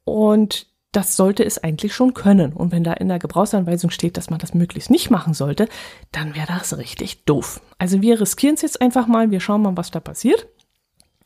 Und 0.05 0.67
das 0.93 1.17
sollte 1.17 1.45
es 1.45 1.59
eigentlich 1.59 1.95
schon 1.95 2.15
können. 2.15 2.53
Und 2.53 2.71
wenn 2.71 2.85
da 2.85 2.93
in 2.93 3.09
der 3.09 3.19
Gebrauchsanweisung 3.19 3.91
steht, 3.91 4.17
dass 4.19 4.31
man 4.31 4.39
das 4.39 4.55
möglichst 4.55 4.91
nicht 4.91 5.11
machen 5.11 5.33
sollte, 5.33 5.67
dann 6.13 6.35
wäre 6.35 6.47
das 6.49 6.77
richtig 6.77 7.25
doof. 7.25 7.63
Also 7.79 8.03
wir 8.03 8.21
riskieren 8.21 8.55
es 8.55 8.63
jetzt 8.63 8.81
einfach 8.81 9.07
mal, 9.07 9.31
wir 9.31 9.41
schauen 9.41 9.63
mal, 9.63 9.77
was 9.77 9.91
da 9.91 10.01
passiert. 10.01 10.47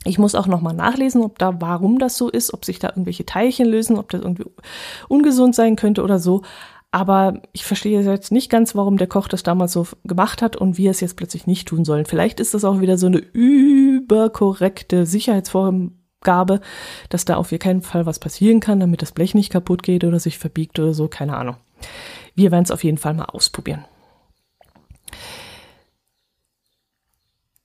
Ich 0.04 0.18
muss 0.18 0.36
auch 0.36 0.46
nochmal 0.46 0.74
nachlesen, 0.74 1.22
ob 1.22 1.38
da, 1.40 1.60
warum 1.60 1.98
das 1.98 2.16
so 2.16 2.30
ist, 2.30 2.54
ob 2.54 2.64
sich 2.64 2.78
da 2.78 2.90
irgendwelche 2.90 3.26
Teilchen 3.26 3.66
lösen, 3.66 3.98
ob 3.98 4.08
das 4.10 4.22
irgendwie 4.22 4.46
ungesund 5.08 5.56
sein 5.56 5.74
könnte 5.74 6.04
oder 6.04 6.20
so. 6.20 6.42
Aber 6.92 7.42
ich 7.52 7.64
verstehe 7.64 8.00
jetzt 8.00 8.30
nicht 8.30 8.48
ganz, 8.48 8.76
warum 8.76 8.96
der 8.96 9.08
Koch 9.08 9.26
das 9.26 9.42
damals 9.42 9.72
so 9.72 9.86
gemacht 10.04 10.42
hat 10.42 10.54
und 10.54 10.78
wir 10.78 10.92
es 10.92 11.00
jetzt 11.00 11.16
plötzlich 11.16 11.48
nicht 11.48 11.66
tun 11.66 11.84
sollen. 11.84 12.06
Vielleicht 12.06 12.38
ist 12.38 12.54
das 12.54 12.64
auch 12.64 12.80
wieder 12.80 12.96
so 12.96 13.08
eine 13.08 13.18
überkorrekte 13.18 15.06
Sicherheitsform 15.06 15.95
Gabe, 16.26 16.60
dass 17.08 17.24
da 17.24 17.36
auf 17.36 17.54
keinen 17.58 17.80
Fall 17.80 18.04
was 18.04 18.18
passieren 18.18 18.60
kann, 18.60 18.80
damit 18.80 19.00
das 19.00 19.12
Blech 19.12 19.34
nicht 19.34 19.50
kaputt 19.50 19.82
geht 19.82 20.04
oder 20.04 20.20
sich 20.20 20.36
verbiegt 20.38 20.78
oder 20.78 20.92
so, 20.92 21.08
keine 21.08 21.38
Ahnung. 21.38 21.56
Wir 22.34 22.50
werden 22.50 22.64
es 22.64 22.70
auf 22.70 22.84
jeden 22.84 22.98
Fall 22.98 23.14
mal 23.14 23.24
ausprobieren. 23.24 23.86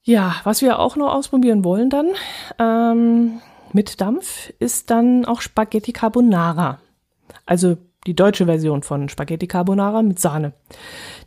Ja, 0.04 0.36
was 0.46 0.62
wir 0.62 0.80
auch 0.80 0.96
noch 0.96 1.14
ausprobieren 1.14 1.64
wollen 1.64 1.90
dann 1.90 2.08
ähm, 2.58 3.42
mit 3.74 4.02
Dampf 4.02 4.52
ist 4.60 4.90
dann 4.90 5.26
auch 5.26 5.42
Spaghetti 5.42 5.94
Carbonara. 5.94 6.80
Also 7.46 7.78
die 8.08 8.16
deutsche 8.16 8.46
Version 8.46 8.82
von 8.84 9.10
Spaghetti 9.10 9.48
Carbonara 9.48 10.02
mit 10.02 10.20
Sahne. 10.20 10.54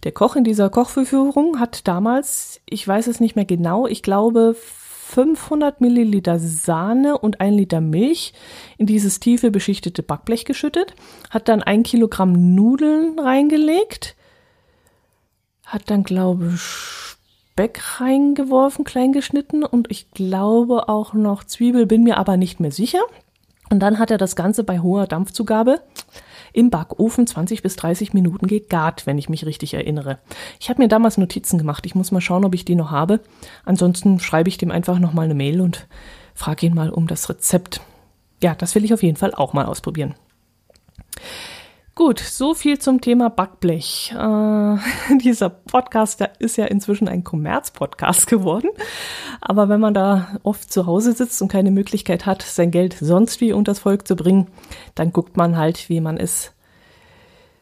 Der 0.03 0.13
Koch 0.13 0.37
in 0.37 0.45
dieser 0.45 0.71
Kochverführung 0.71 1.61
hat 1.61 1.87
damals, 1.87 2.61
ich 2.69 2.87
weiß 2.87 3.07
es 3.07 3.21
nicht 3.21 3.37
mehr 3.37 3.45
genau, 3.45 3.87
ich 3.87 4.03
glaube 4.03 4.57
500 5.07 5.81
Milliliter 5.81 6.39
Sahne 6.39 7.19
und 7.19 7.41
ein 7.41 7.55
Liter 7.55 7.81
Milch 7.81 8.33
in 8.79 8.87
dieses 8.87 9.21
tiefe 9.21 9.51
beschichtete 9.51 10.03
Backblech 10.03 10.45
geschüttet, 10.45 10.95
hat 11.31 11.49
dann 11.49 11.63
ein 11.63 11.83
Kilogramm 11.83 12.55
Nudeln 12.55 13.19
reingelegt, 13.19 14.17
hat 15.65 15.91
dann, 15.91 16.03
glaube 16.03 16.53
ich, 16.55 16.61
Speck 16.61 18.01
reingeworfen, 18.01 18.85
klein 18.85 19.13
geschnitten 19.13 19.63
und 19.63 19.89
ich 19.89 20.11
glaube 20.11 20.89
auch 20.89 21.13
noch 21.13 21.45
Zwiebel, 21.45 21.87
bin 21.87 22.03
mir 22.03 22.19
aber 22.19 22.37
nicht 22.37 22.59
mehr 22.59 22.73
sicher. 22.73 23.03
Und 23.71 23.79
dann 23.79 24.01
hat 24.01 24.11
er 24.11 24.19
das 24.19 24.35
Ganze 24.35 24.65
bei 24.65 24.81
hoher 24.81 25.07
Dampfzugabe 25.07 25.81
im 26.55 26.71
Backofen 26.71 27.27
20 27.27 27.63
bis 27.63 27.77
30 27.77 28.15
Minuten 28.15 28.47
gegart, 28.47 29.07
wenn 29.07 29.19
ich 29.19 29.29
mich 29.29 29.45
richtig 29.45 29.75
erinnere. 29.75 30.19
Ich 30.61 30.71
habe 30.71 30.81
mir 30.81 30.89
damals 30.89 31.19
Notizen 31.19 31.59
gemacht. 31.59 31.85
Ich 31.85 31.95
muss 31.95 32.13
mal 32.13 32.21
schauen, 32.21 32.45
ob 32.45 32.55
ich 32.55 32.65
die 32.65 32.77
noch 32.77 32.91
habe. 32.91 33.21
Ansonsten 33.65 34.21
schreibe 34.21 34.49
ich 34.49 34.57
dem 34.57 34.71
einfach 34.71 34.99
noch 34.99 35.13
mal 35.13 35.25
eine 35.25 35.35
Mail 35.35 35.61
und 35.61 35.87
frage 36.35 36.67
ihn 36.67 36.75
mal 36.75 36.91
um 36.91 37.09
das 37.09 37.29
Rezept. 37.29 37.81
Ja, 38.43 38.55
das 38.55 38.75
will 38.75 38.85
ich 38.85 38.95
auf 38.95 39.03
jeden 39.03 39.17
Fall 39.17 39.35
auch 39.35 39.53
mal 39.53 39.67
ausprobieren. 39.67 40.15
Gut, 41.97 42.19
so 42.19 42.55
viel 42.55 42.81
zum 42.81 43.01
Thema 43.01 43.31
Backblech. 43.31 44.13
Äh, 44.19 44.77
dieser 45.23 45.49
Podcast 45.49 46.19
der 46.19 46.33
ist 46.41 46.57
ja 46.57 46.65
inzwischen 46.65 47.07
ein 47.07 47.23
Kommerz-Podcast 47.23 48.27
geworden. 48.27 48.69
Aber 49.41 49.69
wenn 49.69 49.79
man 49.79 49.95
da 49.95 50.41
oft 50.43 50.73
zu 50.73 50.87
Hause 50.87 51.13
sitzt 51.13 51.41
und 51.41 51.53
keine 51.53 51.71
Möglichkeit 51.71 52.27
hat, 52.27 52.43
sein 52.43 52.73
Geld 52.73 52.97
sonst 53.01 53.41
wie 53.41 53.53
unters 53.53 53.79
Volk 53.79 54.09
zu 54.09 54.17
bringen, 54.17 54.49
dann 54.97 55.13
guckt 55.13 55.37
man 55.37 55.57
halt, 55.57 55.89
wie 55.89 56.01
man 56.01 56.17
es 56.17 56.51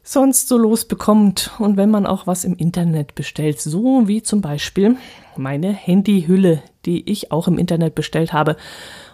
sonst 0.02 0.48
so 0.48 0.56
losbekommt. 0.56 1.50
Und 1.58 1.76
wenn 1.76 1.90
man 1.90 2.06
auch 2.06 2.26
was 2.26 2.44
im 2.44 2.56
Internet 2.56 3.14
bestellt, 3.14 3.60
so 3.60 4.08
wie 4.08 4.22
zum 4.22 4.40
Beispiel 4.40 4.96
meine 5.36 5.74
Handyhülle, 5.74 6.62
die 6.86 7.10
ich 7.10 7.32
auch 7.32 7.48
im 7.48 7.58
Internet 7.58 7.94
bestellt 7.94 8.32
habe 8.32 8.56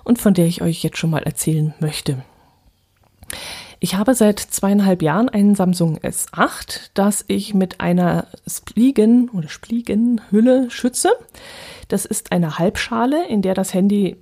und 0.04 0.20
von 0.20 0.32
der 0.32 0.46
ich 0.46 0.62
euch 0.62 0.84
jetzt 0.84 0.98
schon 0.98 1.10
mal 1.10 1.24
erzählen 1.24 1.74
möchte. 1.80 2.22
Ich 3.80 3.94
habe 3.94 4.14
seit 4.14 4.40
zweieinhalb 4.40 5.02
Jahren 5.02 5.28
einen 5.28 5.54
Samsung 5.54 5.98
S8, 5.98 6.90
das 6.94 7.24
ich 7.28 7.54
mit 7.54 7.80
einer 7.80 8.26
Spliegen 8.46 9.28
oder 9.28 9.48
Spliegenhülle 9.48 10.70
schütze. 10.70 11.10
Das 11.86 12.04
ist 12.04 12.32
eine 12.32 12.58
Halbschale, 12.58 13.28
in 13.28 13.40
der 13.40 13.54
das 13.54 13.72
Handy 13.74 14.16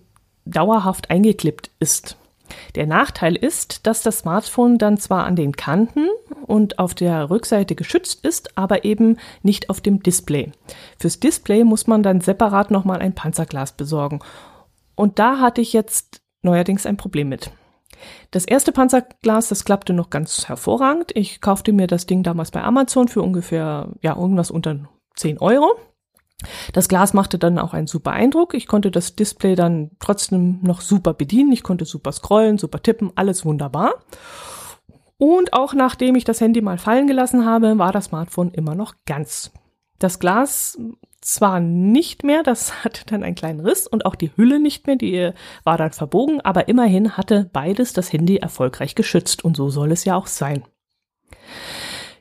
dauerhaft 0.45 1.11
eingeklippt 1.11 1.71
ist. 1.81 2.19
Der 2.75 2.87
Nachteil 2.87 3.35
ist, 3.35 3.87
dass 3.87 4.03
das 4.03 4.21
Smartphone 4.21 4.79
dann 4.79 4.99
zwar 4.99 5.25
an 5.25 5.37
den 5.37 5.53
Kanten 5.57 6.07
und 6.47 6.79
auf 6.79 6.95
der 6.95 7.31
Rückseite 7.31 7.75
geschützt 7.75 8.25
ist, 8.25 8.57
aber 8.59 8.85
eben 8.85 9.17
nicht 9.43 9.71
auf 9.71 9.81
dem 9.81 10.03
Display. 10.03 10.53
Fürs 10.99 11.19
Display 11.19 11.65
muss 11.65 11.87
man 11.87 12.03
dann 12.03 12.21
separat 12.21 12.71
nochmal 12.71 13.01
ein 13.01 13.15
Panzerglas 13.15 13.73
besorgen. 13.73 14.21
Und 14.95 15.19
da 15.19 15.41
hatte 15.41 15.61
ich 15.61 15.73
jetzt 15.73 16.21
neuerdings 16.43 16.87
ein 16.87 16.97
Problem 16.97 17.31
mit. 17.31 17.51
Das 18.31 18.45
erste 18.45 18.73
Panzerglas, 18.73 19.49
das 19.49 19.65
klappte 19.65 19.93
noch 19.93 20.11
ganz 20.11 20.49
hervorragend. 20.49 21.13
Ich 21.15 21.41
kaufte 21.41 21.73
mir 21.73 21.87
das 21.87 22.07
Ding 22.07 22.23
damals 22.23 22.51
bei 22.51 22.63
Amazon 22.63 23.09
für 23.09 23.23
ungefähr, 23.23 23.89
ja, 24.03 24.17
irgendwas 24.17 24.51
unter 24.51 24.89
10 25.17 25.39
Euro. 25.39 25.77
Das 26.73 26.89
Glas 26.89 27.15
machte 27.15 27.39
dann 27.39 27.59
auch 27.59 27.73
einen 27.73 27.87
super 27.87 28.13
Eindruck. 28.13 28.55
Ich 28.55 28.67
konnte 28.67 28.91
das 28.91 29.17
Display 29.17 29.55
dann 29.55 29.91
trotzdem 29.99 30.61
noch 30.63 30.81
super 30.81 31.15
bedienen. 31.15 31.53
Ich 31.53 31.63
konnte 31.63 31.85
super 31.87 32.13
scrollen, 32.13 32.59
super 32.59 32.83
tippen, 32.83 33.13
alles 33.15 33.45
wunderbar. 33.45 33.95
Und 35.19 35.55
auch 35.55 35.73
nachdem 35.73 36.15
ich 36.15 36.25
das 36.25 36.41
Handy 36.41 36.61
mal 36.61 36.79
fallen 36.79 37.07
gelassen 37.07 37.47
habe, 37.47 37.79
war 37.79 37.93
das 37.93 38.07
Smartphone 38.07 38.51
immer 38.51 38.75
noch 38.75 38.95
ganz. 39.07 39.51
Das 39.99 40.19
Glas 40.19 40.79
zwar 41.27 41.59
nicht 41.61 42.23
mehr, 42.23 42.43
das 42.43 42.85
hatte 42.85 43.05
dann 43.07 43.23
einen 43.23 43.35
kleinen 43.35 43.61
Riss 43.61 43.87
und 43.87 44.07
auch 44.07 44.15
die 44.15 44.31
Hülle 44.37 44.61
nicht 44.61 44.87
mehr, 44.87 44.97
die 44.97 45.33
war 45.65 45.77
dann 45.77 45.93
verbogen, 45.93 46.41
aber 46.41 46.69
immerhin 46.69 47.17
hatte 47.17 47.51
beides 47.53 47.93
das 47.93 48.13
Handy 48.13 48.37
erfolgreich 48.37 48.95
geschützt 48.95 49.45
und 49.45 49.57
so 49.57 49.69
soll 49.69 49.93
es 49.93 50.05
ja 50.05 50.17
auch 50.17 50.29
sein. 50.29 50.65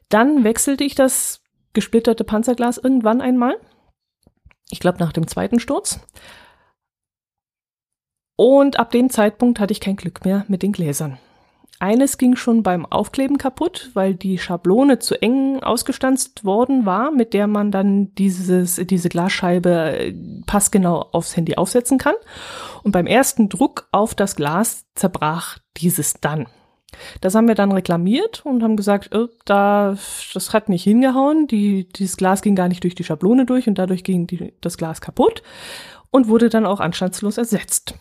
Dann 0.09 0.43
wechselte 0.43 0.83
ich 0.83 0.95
das 0.95 1.41
gesplitterte 1.73 2.23
Panzerglas 2.23 2.77
irgendwann 2.77 3.21
einmal. 3.21 3.55
Ich 4.69 4.79
glaube 4.79 4.99
nach 4.99 5.13
dem 5.13 5.27
zweiten 5.27 5.59
Sturz. 5.59 5.99
Und 8.37 8.79
ab 8.79 8.91
dem 8.91 9.09
Zeitpunkt 9.09 9.59
hatte 9.59 9.71
ich 9.71 9.79
kein 9.79 9.95
Glück 9.95 10.25
mehr 10.25 10.45
mit 10.47 10.63
den 10.63 10.71
Gläsern. 10.71 11.17
Eines 11.79 12.17
ging 12.17 12.37
schon 12.37 12.63
beim 12.63 12.85
Aufkleben 12.85 13.37
kaputt, 13.37 13.89
weil 13.93 14.15
die 14.15 14.37
Schablone 14.37 14.99
zu 14.99 15.21
eng 15.21 15.61
ausgestanzt 15.61 16.45
worden 16.45 16.85
war, 16.85 17.11
mit 17.11 17.33
der 17.33 17.47
man 17.47 17.71
dann 17.71 18.15
dieses, 18.15 18.75
diese 18.75 19.09
Glasscheibe 19.09 19.97
äh, 19.97 20.13
passgenau 20.45 21.09
aufs 21.11 21.35
Handy 21.35 21.55
aufsetzen 21.55 21.97
kann. 21.97 22.15
Und 22.83 22.91
beim 22.91 23.07
ersten 23.07 23.49
Druck 23.49 23.89
auf 23.91 24.15
das 24.15 24.35
Glas 24.35 24.85
zerbrach 24.95 25.57
dieses 25.75 26.13
dann. 26.21 26.47
Das 27.19 27.35
haben 27.35 27.49
wir 27.49 27.55
dann 27.55 27.73
reklamiert 27.73 28.45
und 28.45 28.63
haben 28.63 28.77
gesagt, 28.77 29.13
oh, 29.13 29.27
da, 29.43 29.97
das 30.33 30.53
hat 30.53 30.69
nicht 30.69 30.83
hingehauen, 30.83 31.47
die, 31.47 31.89
dieses 31.89 32.15
Glas 32.15 32.41
ging 32.41 32.55
gar 32.55 32.69
nicht 32.69 32.83
durch 32.83 32.95
die 32.95 33.03
Schablone 33.03 33.45
durch 33.45 33.67
und 33.67 33.77
dadurch 33.77 34.05
ging 34.05 34.27
die, 34.27 34.53
das 34.61 34.77
Glas 34.77 35.01
kaputt 35.01 35.43
und 36.09 36.29
wurde 36.29 36.47
dann 36.47 36.65
auch 36.65 36.79
anstandslos 36.79 37.37
ersetzt. 37.37 37.95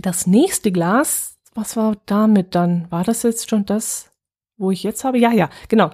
Das 0.00 0.26
nächste 0.26 0.72
Glas 0.72 1.35
was 1.56 1.76
war 1.76 1.96
damit 2.06 2.54
dann? 2.54 2.86
War 2.90 3.04
das 3.04 3.22
jetzt 3.22 3.50
schon 3.50 3.64
das, 3.64 4.10
wo 4.56 4.70
ich 4.70 4.82
jetzt 4.82 5.04
habe? 5.04 5.18
Ja, 5.18 5.32
ja, 5.32 5.48
genau. 5.68 5.90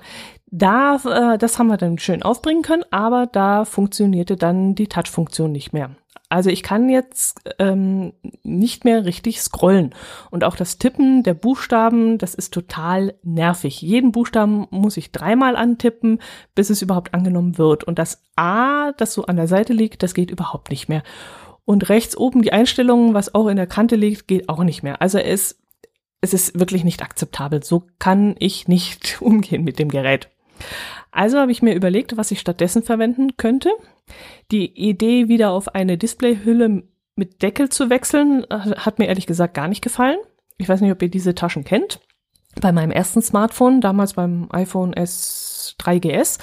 Da, 0.46 0.96
äh, 0.96 1.38
das 1.38 1.58
haben 1.58 1.68
wir 1.68 1.78
dann 1.78 1.98
schön 1.98 2.22
aufbringen 2.22 2.62
können, 2.62 2.84
aber 2.90 3.26
da 3.26 3.64
funktionierte 3.64 4.36
dann 4.36 4.74
die 4.74 4.88
Touch-Funktion 4.88 5.50
nicht 5.50 5.72
mehr. 5.72 5.90
Also 6.32 6.48
ich 6.48 6.62
kann 6.62 6.88
jetzt 6.88 7.42
ähm, 7.58 8.14
nicht 8.42 8.86
mehr 8.86 9.04
richtig 9.04 9.42
scrollen. 9.42 9.94
Und 10.30 10.44
auch 10.44 10.56
das 10.56 10.78
Tippen 10.78 11.22
der 11.22 11.34
Buchstaben, 11.34 12.16
das 12.16 12.34
ist 12.34 12.54
total 12.54 13.14
nervig. 13.22 13.82
Jeden 13.82 14.12
Buchstaben 14.12 14.66
muss 14.70 14.96
ich 14.96 15.12
dreimal 15.12 15.56
antippen, 15.56 16.20
bis 16.54 16.70
es 16.70 16.80
überhaupt 16.80 17.12
angenommen 17.12 17.58
wird. 17.58 17.84
Und 17.84 17.98
das 17.98 18.22
A, 18.34 18.92
das 18.92 19.12
so 19.12 19.26
an 19.26 19.36
der 19.36 19.46
Seite 19.46 19.74
liegt, 19.74 20.02
das 20.02 20.14
geht 20.14 20.30
überhaupt 20.30 20.70
nicht 20.70 20.88
mehr. 20.88 21.02
Und 21.64 21.88
rechts 21.88 22.16
oben 22.16 22.42
die 22.42 22.52
Einstellungen, 22.52 23.14
was 23.14 23.34
auch 23.34 23.46
in 23.48 23.56
der 23.56 23.66
Kante 23.66 23.96
liegt, 23.96 24.26
geht 24.26 24.48
auch 24.48 24.64
nicht 24.64 24.82
mehr. 24.82 25.00
Also 25.00 25.18
es, 25.18 25.60
es 26.20 26.34
ist 26.34 26.58
wirklich 26.58 26.84
nicht 26.84 27.02
akzeptabel. 27.02 27.62
So 27.62 27.86
kann 27.98 28.34
ich 28.38 28.68
nicht 28.68 29.22
umgehen 29.22 29.64
mit 29.64 29.78
dem 29.78 29.88
Gerät. 29.88 30.28
Also 31.10 31.38
habe 31.38 31.52
ich 31.52 31.62
mir 31.62 31.74
überlegt, 31.74 32.16
was 32.16 32.30
ich 32.30 32.40
stattdessen 32.40 32.82
verwenden 32.82 33.36
könnte. 33.36 33.70
Die 34.50 34.66
Idee, 34.66 35.28
wieder 35.28 35.50
auf 35.50 35.74
eine 35.74 35.98
Displayhülle 35.98 36.84
mit 37.14 37.42
Deckel 37.42 37.68
zu 37.68 37.90
wechseln, 37.90 38.46
hat 38.50 38.98
mir 38.98 39.06
ehrlich 39.06 39.26
gesagt 39.26 39.54
gar 39.54 39.68
nicht 39.68 39.82
gefallen. 39.82 40.18
Ich 40.56 40.68
weiß 40.68 40.80
nicht, 40.80 40.92
ob 40.92 41.02
ihr 41.02 41.10
diese 41.10 41.34
Taschen 41.34 41.64
kennt. 41.64 42.00
Bei 42.60 42.72
meinem 42.72 42.90
ersten 42.90 43.22
Smartphone, 43.22 43.80
damals 43.80 44.14
beim 44.14 44.48
iPhone 44.52 44.94
S3GS, 44.94 46.38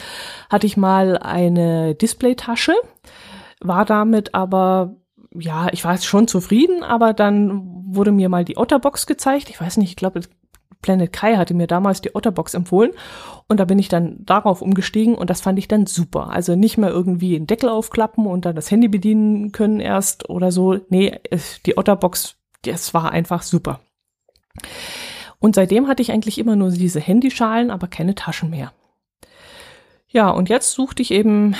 hatte 0.49 0.67
ich 0.67 0.77
mal 0.77 1.17
eine 1.17 1.95
Displaytasche, 1.95 2.73
war 3.61 3.85
damit 3.85 4.33
aber 4.33 4.95
ja, 5.31 5.67
ich 5.71 5.83
war 5.83 5.97
schon 5.97 6.27
zufrieden, 6.27 6.83
aber 6.83 7.13
dann 7.13 7.85
wurde 7.93 8.11
mir 8.11 8.29
mal 8.29 8.45
die 8.45 8.57
Otterbox 8.57 9.05
gezeigt. 9.05 9.49
Ich 9.49 9.61
weiß 9.61 9.77
nicht, 9.77 9.91
ich 9.91 9.95
glaube, 9.95 10.21
Planet 10.81 11.11
Kai 11.11 11.35
hatte 11.35 11.53
mir 11.53 11.67
damals 11.67 12.01
die 12.01 12.15
Otterbox 12.15 12.53
empfohlen 12.53 12.91
und 13.47 13.59
da 13.59 13.65
bin 13.65 13.79
ich 13.79 13.89
dann 13.89 14.23
darauf 14.25 14.61
umgestiegen 14.61 15.15
und 15.15 15.29
das 15.29 15.41
fand 15.41 15.59
ich 15.59 15.67
dann 15.67 15.85
super. 15.85 16.29
Also 16.29 16.55
nicht 16.55 16.77
mehr 16.77 16.89
irgendwie 16.89 17.31
den 17.31 17.47
Deckel 17.47 17.69
aufklappen 17.69 18.25
und 18.25 18.45
dann 18.45 18.55
das 18.55 18.71
Handy 18.71 18.87
bedienen 18.87 19.51
können 19.51 19.79
erst 19.79 20.29
oder 20.29 20.51
so. 20.51 20.79
Nee, 20.89 21.19
die 21.65 21.77
Otterbox, 21.77 22.37
das 22.63 22.93
war 22.93 23.11
einfach 23.11 23.43
super. 23.43 23.81
Und 25.39 25.55
seitdem 25.55 25.87
hatte 25.87 26.01
ich 26.01 26.11
eigentlich 26.11 26.37
immer 26.37 26.55
nur 26.55 26.71
diese 26.71 26.99
Handyschalen, 26.99 27.71
aber 27.71 27.87
keine 27.87 28.15
Taschen 28.15 28.49
mehr. 28.49 28.73
Ja, 30.07 30.29
und 30.29 30.49
jetzt 30.49 30.71
suchte 30.71 31.01
ich 31.01 31.11
eben 31.11 31.55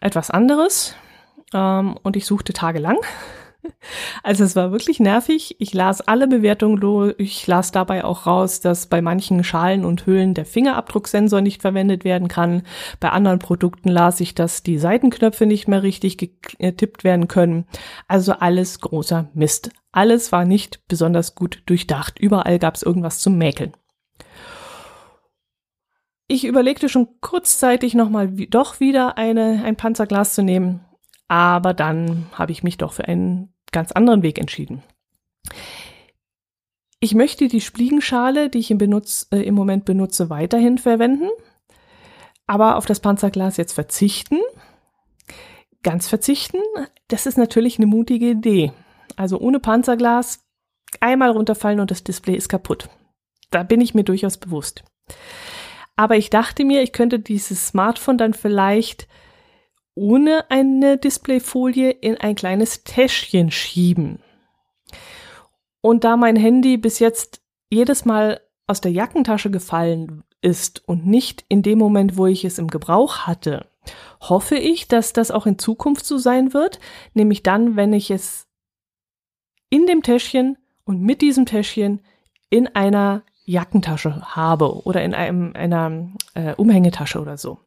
etwas 0.00 0.30
anderes 0.30 0.94
ähm, 1.54 1.96
und 2.02 2.16
ich 2.16 2.26
suchte 2.26 2.52
tagelang. 2.52 2.98
Also 4.22 4.44
es 4.44 4.56
war 4.56 4.72
wirklich 4.72 5.00
nervig. 5.00 5.56
Ich 5.58 5.72
las 5.72 6.02
alle 6.02 6.28
Bewertungen 6.28 6.80
durch. 6.80 7.14
Ich 7.16 7.46
las 7.46 7.72
dabei 7.72 8.04
auch 8.04 8.26
raus, 8.26 8.60
dass 8.60 8.88
bei 8.88 9.00
manchen 9.00 9.42
Schalen 9.42 9.86
und 9.86 10.04
Hüllen 10.06 10.34
der 10.34 10.44
Fingerabdrucksensor 10.44 11.40
nicht 11.40 11.62
verwendet 11.62 12.04
werden 12.04 12.28
kann. 12.28 12.62
Bei 13.00 13.08
anderen 13.08 13.38
Produkten 13.38 13.88
las 13.88 14.20
ich, 14.20 14.34
dass 14.34 14.62
die 14.62 14.78
Seitenknöpfe 14.78 15.46
nicht 15.46 15.66
mehr 15.66 15.82
richtig 15.82 16.18
getippt 16.18 17.04
werden 17.04 17.26
können. 17.26 17.64
Also 18.06 18.32
alles 18.32 18.80
großer 18.80 19.30
Mist. 19.32 19.70
Alles 19.92 20.30
war 20.30 20.44
nicht 20.44 20.86
besonders 20.86 21.34
gut 21.34 21.62
durchdacht. 21.64 22.18
Überall 22.18 22.58
gab 22.58 22.74
es 22.74 22.82
irgendwas 22.82 23.20
zum 23.20 23.38
Mäkeln. 23.38 23.72
Ich 26.26 26.46
überlegte 26.46 26.88
schon 26.88 27.20
kurzzeitig 27.20 27.94
nochmal 27.94 28.28
doch 28.28 28.80
wieder 28.80 29.18
eine, 29.18 29.62
ein 29.64 29.76
Panzerglas 29.76 30.32
zu 30.32 30.42
nehmen, 30.42 30.80
aber 31.28 31.74
dann 31.74 32.26
habe 32.32 32.52
ich 32.52 32.62
mich 32.62 32.78
doch 32.78 32.92
für 32.92 33.06
einen 33.06 33.52
ganz 33.72 33.92
anderen 33.92 34.22
Weg 34.22 34.38
entschieden. 34.38 34.82
Ich 37.00 37.14
möchte 37.14 37.48
die 37.48 37.60
Spliegenschale, 37.60 38.48
die 38.48 38.58
ich 38.58 38.70
im, 38.70 38.78
Benutz, 38.78 39.28
äh, 39.30 39.42
im 39.42 39.54
Moment 39.54 39.84
benutze, 39.84 40.30
weiterhin 40.30 40.78
verwenden, 40.78 41.28
aber 42.46 42.76
auf 42.76 42.86
das 42.86 43.00
Panzerglas 43.00 43.56
jetzt 43.56 43.72
verzichten. 43.72 44.38
Ganz 45.82 46.08
verzichten, 46.08 46.58
das 47.08 47.26
ist 47.26 47.36
natürlich 47.36 47.78
eine 47.78 47.86
mutige 47.86 48.30
Idee. 48.30 48.72
Also 49.16 49.38
ohne 49.38 49.60
Panzerglas 49.60 50.44
einmal 51.00 51.30
runterfallen 51.30 51.80
und 51.80 51.90
das 51.90 52.04
Display 52.04 52.36
ist 52.36 52.48
kaputt. 52.48 52.88
Da 53.50 53.62
bin 53.62 53.80
ich 53.80 53.94
mir 53.94 54.04
durchaus 54.04 54.38
bewusst. 54.38 54.84
Aber 55.96 56.16
ich 56.16 56.30
dachte 56.30 56.64
mir, 56.64 56.82
ich 56.82 56.92
könnte 56.92 57.18
dieses 57.18 57.68
Smartphone 57.68 58.18
dann 58.18 58.34
vielleicht 58.34 59.06
ohne 59.94 60.50
eine 60.50 60.98
Displayfolie 60.98 61.90
in 61.90 62.16
ein 62.16 62.34
kleines 62.34 62.84
Täschchen 62.84 63.50
schieben. 63.50 64.18
Und 65.80 66.04
da 66.04 66.16
mein 66.16 66.36
Handy 66.36 66.76
bis 66.76 66.98
jetzt 66.98 67.42
jedes 67.70 68.04
Mal 68.04 68.40
aus 68.66 68.80
der 68.80 68.92
Jackentasche 68.92 69.50
gefallen 69.50 70.24
ist 70.40 70.86
und 70.88 71.06
nicht 71.06 71.44
in 71.48 71.62
dem 71.62 71.78
Moment, 71.78 72.16
wo 72.16 72.26
ich 72.26 72.44
es 72.44 72.58
im 72.58 72.68
Gebrauch 72.68 73.20
hatte, 73.20 73.66
hoffe 74.20 74.56
ich, 74.56 74.88
dass 74.88 75.12
das 75.12 75.30
auch 75.30 75.46
in 75.46 75.58
Zukunft 75.58 76.06
so 76.06 76.18
sein 76.18 76.54
wird, 76.54 76.80
nämlich 77.12 77.42
dann, 77.42 77.76
wenn 77.76 77.92
ich 77.92 78.10
es 78.10 78.46
in 79.70 79.86
dem 79.86 80.02
Täschchen 80.02 80.56
und 80.84 81.00
mit 81.00 81.20
diesem 81.20 81.46
Täschchen 81.46 82.00
in 82.50 82.68
einer 82.68 83.22
Jackentasche 83.44 84.34
habe 84.34 84.86
oder 84.86 85.02
in 85.02 85.14
einem, 85.14 85.52
einer 85.54 86.08
äh, 86.34 86.54
Umhängetasche 86.54 87.20
oder 87.20 87.36
so. 87.36 87.58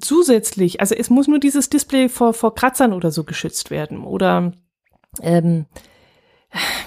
Zusätzlich, 0.00 0.80
also 0.80 0.94
es 0.94 1.10
muss 1.10 1.28
nur 1.28 1.38
dieses 1.38 1.70
Display 1.70 2.08
vor, 2.08 2.34
vor 2.34 2.54
Kratzern 2.54 2.92
oder 2.92 3.10
so 3.10 3.24
geschützt 3.24 3.70
werden 3.70 4.04
oder 4.04 4.52
ähm, 5.22 5.66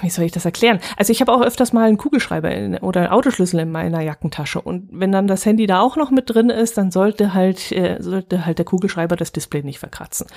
wie 0.01 0.09
soll 0.09 0.25
ich 0.25 0.31
das 0.31 0.45
erklären? 0.45 0.79
Also 0.95 1.11
ich 1.11 1.21
habe 1.21 1.33
auch 1.33 1.41
öfters 1.41 1.73
mal 1.73 1.87
einen 1.87 1.97
Kugelschreiber 1.97 2.51
in, 2.51 2.77
oder 2.77 3.01
einen 3.01 3.09
Autoschlüssel 3.09 3.59
in 3.59 3.71
meiner 3.71 4.01
Jackentasche 4.01 4.61
und 4.61 4.89
wenn 4.91 5.11
dann 5.11 5.27
das 5.27 5.45
Handy 5.45 5.67
da 5.67 5.81
auch 5.81 5.97
noch 5.97 6.11
mit 6.11 6.29
drin 6.29 6.49
ist, 6.49 6.77
dann 6.77 6.91
sollte 6.91 7.33
halt 7.33 7.71
äh, 7.71 7.97
sollte 7.99 8.45
halt 8.45 8.59
der 8.59 8.65
Kugelschreiber 8.65 9.15
das 9.15 9.31
Display 9.31 9.63
nicht 9.63 9.79
verkratzen. 9.79 10.27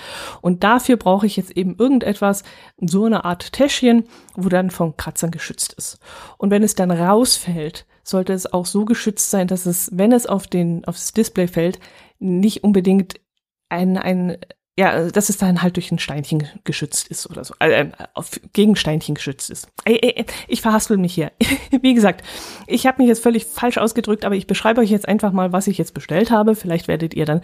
Und 0.41 0.65
dafür 0.65 0.97
brauche 0.97 1.27
ich 1.27 1.37
jetzt 1.37 1.57
eben 1.57 1.77
irgendetwas, 1.79 2.43
so 2.81 3.05
eine 3.05 3.25
Art 3.25 3.53
Täschchen, 3.53 4.05
wo 4.35 4.49
dann 4.49 4.71
von 4.71 4.97
Kratzern 4.97 5.31
geschützt 5.31 5.75
ist. 5.75 5.99
Und 6.37 6.51
wenn 6.51 6.63
es 6.63 6.75
dann 6.75 6.91
rausfällt, 6.91 7.87
sollte 8.03 8.33
es 8.33 8.53
auch 8.53 8.67
so 8.67 8.85
geschützt 8.85 9.31
sein, 9.31 9.47
dass 9.47 9.67
es, 9.67 9.91
wenn 9.93 10.13
es 10.13 10.27
auf 10.27 10.47
den 10.47 10.85
aufs 10.87 11.13
Display 11.13 11.47
fällt, 11.47 11.79
nicht 12.21 12.63
unbedingt 12.63 13.21
ein, 13.69 13.97
ein 13.99 14.39
ja, 14.79 15.11
dass 15.11 15.29
es 15.29 15.37
dann 15.37 15.63
halt 15.63 15.77
durch 15.77 15.93
ein 15.93 15.99
Steinchen 15.99 16.49
geschützt 16.65 17.09
ist 17.09 17.29
oder 17.29 17.45
so, 17.45 17.55
äh, 17.59 17.91
auf, 18.15 18.31
gegen 18.55 18.77
Steinchen 18.77 19.15
geschützt 19.15 19.51
ist. 19.51 19.69
Äh, 19.85 19.97
äh, 19.97 20.25
ich 20.49 20.63
verhaspel 20.63 20.97
mich 20.97 21.13
hier. 21.13 21.33
Wie 21.83 21.93
gesagt, 21.93 22.25
ich 22.67 22.87
habe 22.87 23.03
mich 23.03 23.09
jetzt 23.09 23.23
völlig 23.23 23.45
falsch 23.45 23.77
ausgedrückt, 23.77 24.25
aber 24.25 24.37
ich 24.37 24.47
beschreibe 24.47 24.81
euch 24.81 24.91
jetzt 24.91 25.07
einfach 25.07 25.33
mal, 25.33 25.53
was 25.53 25.67
ich 25.67 25.77
jetzt 25.77 25.93
bestellt 25.93 26.31
habe. 26.31 26.55
Vielleicht 26.55 26.89
werdet 26.89 27.13
ihr 27.13 27.27
dann 27.27 27.43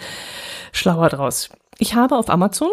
schlauer 0.72 1.10
draus. 1.10 1.50
Ich 1.78 1.94
habe 1.94 2.16
auf 2.16 2.30
Amazon 2.30 2.70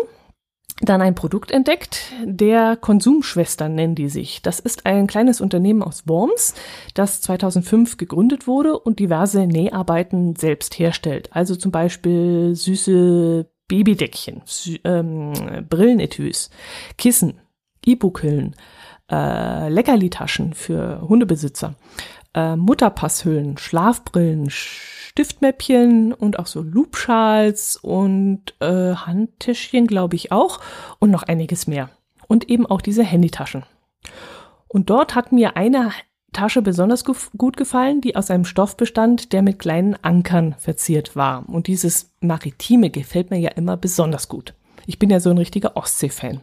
dann 0.81 1.01
ein 1.01 1.15
Produkt 1.15 1.51
entdeckt, 1.51 2.11
der 2.23 2.75
Konsumschwestern 2.75 3.75
nennen 3.75 3.95
die 3.95 4.09
sich. 4.09 4.41
Das 4.41 4.59
ist 4.59 4.85
ein 4.85 5.07
kleines 5.07 5.39
Unternehmen 5.39 5.83
aus 5.83 6.07
Worms, 6.07 6.55
das 6.93 7.21
2005 7.21 7.97
gegründet 7.97 8.47
wurde 8.47 8.77
und 8.77 8.99
diverse 8.99 9.45
Näharbeiten 9.45 10.35
selbst 10.35 10.77
herstellt. 10.79 11.29
Also 11.31 11.55
zum 11.55 11.71
Beispiel 11.71 12.55
süße 12.55 13.49
Babydeckchen, 13.67 14.41
ähm, 14.83 15.33
Brillenetüs, 15.69 16.49
Kissen, 16.97 17.39
E-Book-Hüllen, 17.85 18.55
äh, 19.11 19.69
Leckerlitaschen 19.69 20.53
für 20.53 21.01
Hundebesitzer, 21.07 21.75
äh, 22.33 22.55
Mutterpasshüllen, 22.55 23.57
Schlafbrillen, 23.57 24.49
Stiftmäppchen 25.13 26.11
und 26.11 26.39
auch 26.39 26.47
so 26.47 26.63
Loopschals 26.63 27.77
und 27.77 28.55
äh, 28.59 28.95
Handtäschchen, 28.95 29.85
glaube 29.85 30.15
ich 30.15 30.31
auch 30.31 30.59
und 30.97 31.11
noch 31.11 31.21
einiges 31.21 31.67
mehr. 31.67 31.91
Und 32.27 32.49
eben 32.49 32.65
auch 32.65 32.81
diese 32.81 33.03
Handytaschen. 33.03 33.63
Und 34.67 34.89
dort 34.89 35.13
hat 35.13 35.31
mir 35.31 35.55
eine 35.55 35.91
Tasche 36.31 36.63
besonders 36.63 37.05
gut 37.05 37.57
gefallen, 37.57 38.01
die 38.01 38.15
aus 38.15 38.31
einem 38.31 38.43
Stoff 38.43 38.75
bestand, 38.75 39.33
der 39.33 39.43
mit 39.43 39.59
kleinen 39.59 39.95
Ankern 40.01 40.55
verziert 40.57 41.15
war. 41.15 41.47
Und 41.47 41.67
dieses 41.67 42.11
Maritime 42.19 42.89
gefällt 42.89 43.29
mir 43.29 43.37
ja 43.37 43.51
immer 43.51 43.77
besonders 43.77 44.27
gut. 44.27 44.55
Ich 44.87 44.97
bin 44.97 45.11
ja 45.11 45.19
so 45.19 45.29
ein 45.29 45.37
richtiger 45.37 45.77
Ostsee-Fan. 45.77 46.41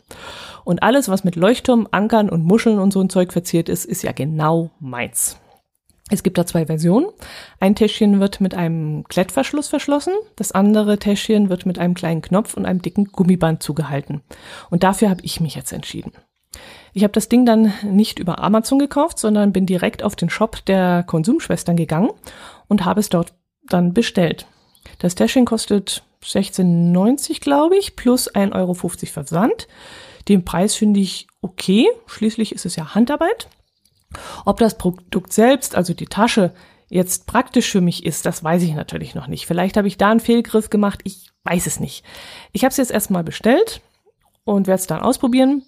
Und 0.62 0.85
alles, 0.85 1.09
was 1.09 1.24
mit 1.24 1.35
Leuchtturm, 1.35 1.88
Ankern 1.90 2.30
und 2.30 2.44
Muscheln 2.44 2.78
und 2.78 2.92
so 2.92 3.00
ein 3.00 3.11
Zeug 3.11 3.33
verziert 3.33 3.68
ist, 3.68 3.85
ist 3.85 4.04
ja 4.04 4.12
genau 4.12 4.70
meins. 4.78 5.40
Es 6.11 6.23
gibt 6.23 6.37
da 6.37 6.44
zwei 6.44 6.66
Versionen. 6.66 7.07
Ein 7.61 7.77
Täschchen 7.77 8.20
wird 8.20 8.40
mit 8.40 8.55
einem 8.55 9.05
Klettverschluss 9.05 9.68
verschlossen, 9.68 10.12
das 10.37 10.53
andere 10.53 10.99
Täschchen 10.99 11.49
wird 11.49 11.66
mit 11.66 11.79
einem 11.79 11.94
kleinen 11.94 12.20
Knopf 12.20 12.55
und 12.55 12.66
einem 12.66 12.83
dicken 12.83 13.07
Gummiband 13.07 13.62
zugehalten. 13.62 14.20
Und 14.68 14.83
dafür 14.83 15.09
habe 15.09 15.23
ich 15.23 15.40
mich 15.40 15.55
jetzt 15.55 15.73
entschieden. 15.73 16.12
Ich 16.92 17.05
habe 17.05 17.12
das 17.12 17.29
Ding 17.29 17.46
dann 17.46 17.73
nicht 17.85 18.18
über 18.18 18.42
Amazon 18.42 18.81
gekauft, 18.81 19.18
sondern 19.20 19.53
bin 19.53 19.66
direkt 19.66 20.03
auf 20.03 20.16
den 20.16 20.31
Shop 20.31 20.64
der 20.66 21.05
Konsumschwestern 21.07 21.77
gegangen 21.77 22.11
und 22.66 22.85
habe 22.85 23.01
es 23.01 23.09
dort 23.09 23.35
dann 23.68 23.94
bestellt. 23.94 24.46
Das 24.99 25.14
Täschchen 25.14 25.44
kostet 25.44 26.03
16,90 26.25 27.40
glaube 27.40 27.77
ich, 27.77 27.94
plus 27.94 28.33
1,50 28.35 28.55
Euro 28.55 28.75
Versand. 28.75 29.68
Den 30.29 30.44
Preis 30.44 30.75
finde 30.75 31.01
ich 31.01 31.29
okay, 31.40 31.87
schließlich 32.07 32.53
ist 32.53 32.66
es 32.66 32.77
ja 32.77 32.94
Handarbeit. 32.94 33.49
Ob 34.44 34.59
das 34.59 34.77
Produkt 34.77 35.33
selbst, 35.33 35.75
also 35.77 35.94
die 35.94 36.07
Tasche, 36.07 36.53
jetzt 36.88 37.27
praktisch 37.27 37.70
für 37.70 37.81
mich 37.81 38.05
ist, 38.05 38.27
das 38.27 38.42
weiß 38.42 38.62
ich 38.62 38.75
natürlich 38.75 39.14
noch 39.14 39.29
nicht. 39.29 39.46
Vielleicht 39.46 39.77
habe 39.77 39.88
ich 39.88 39.96
da 39.96 40.11
einen 40.11 40.20
Fehlgriff 40.20 40.70
gemacht, 40.70 41.01
ich 41.05 41.31
weiß 41.44 41.66
es 41.66 41.81
nicht. 41.81 42.05
Ich 42.53 42.64
habe 42.64 42.70
es 42.70 42.77
jetzt 42.77 42.90
erstmal 42.90 43.25
bestellt 43.25 43.81
und 44.44 44.66
werde 44.66 44.81
es 44.81 44.87
dann 44.87 45.01
ausprobieren. 45.01 45.62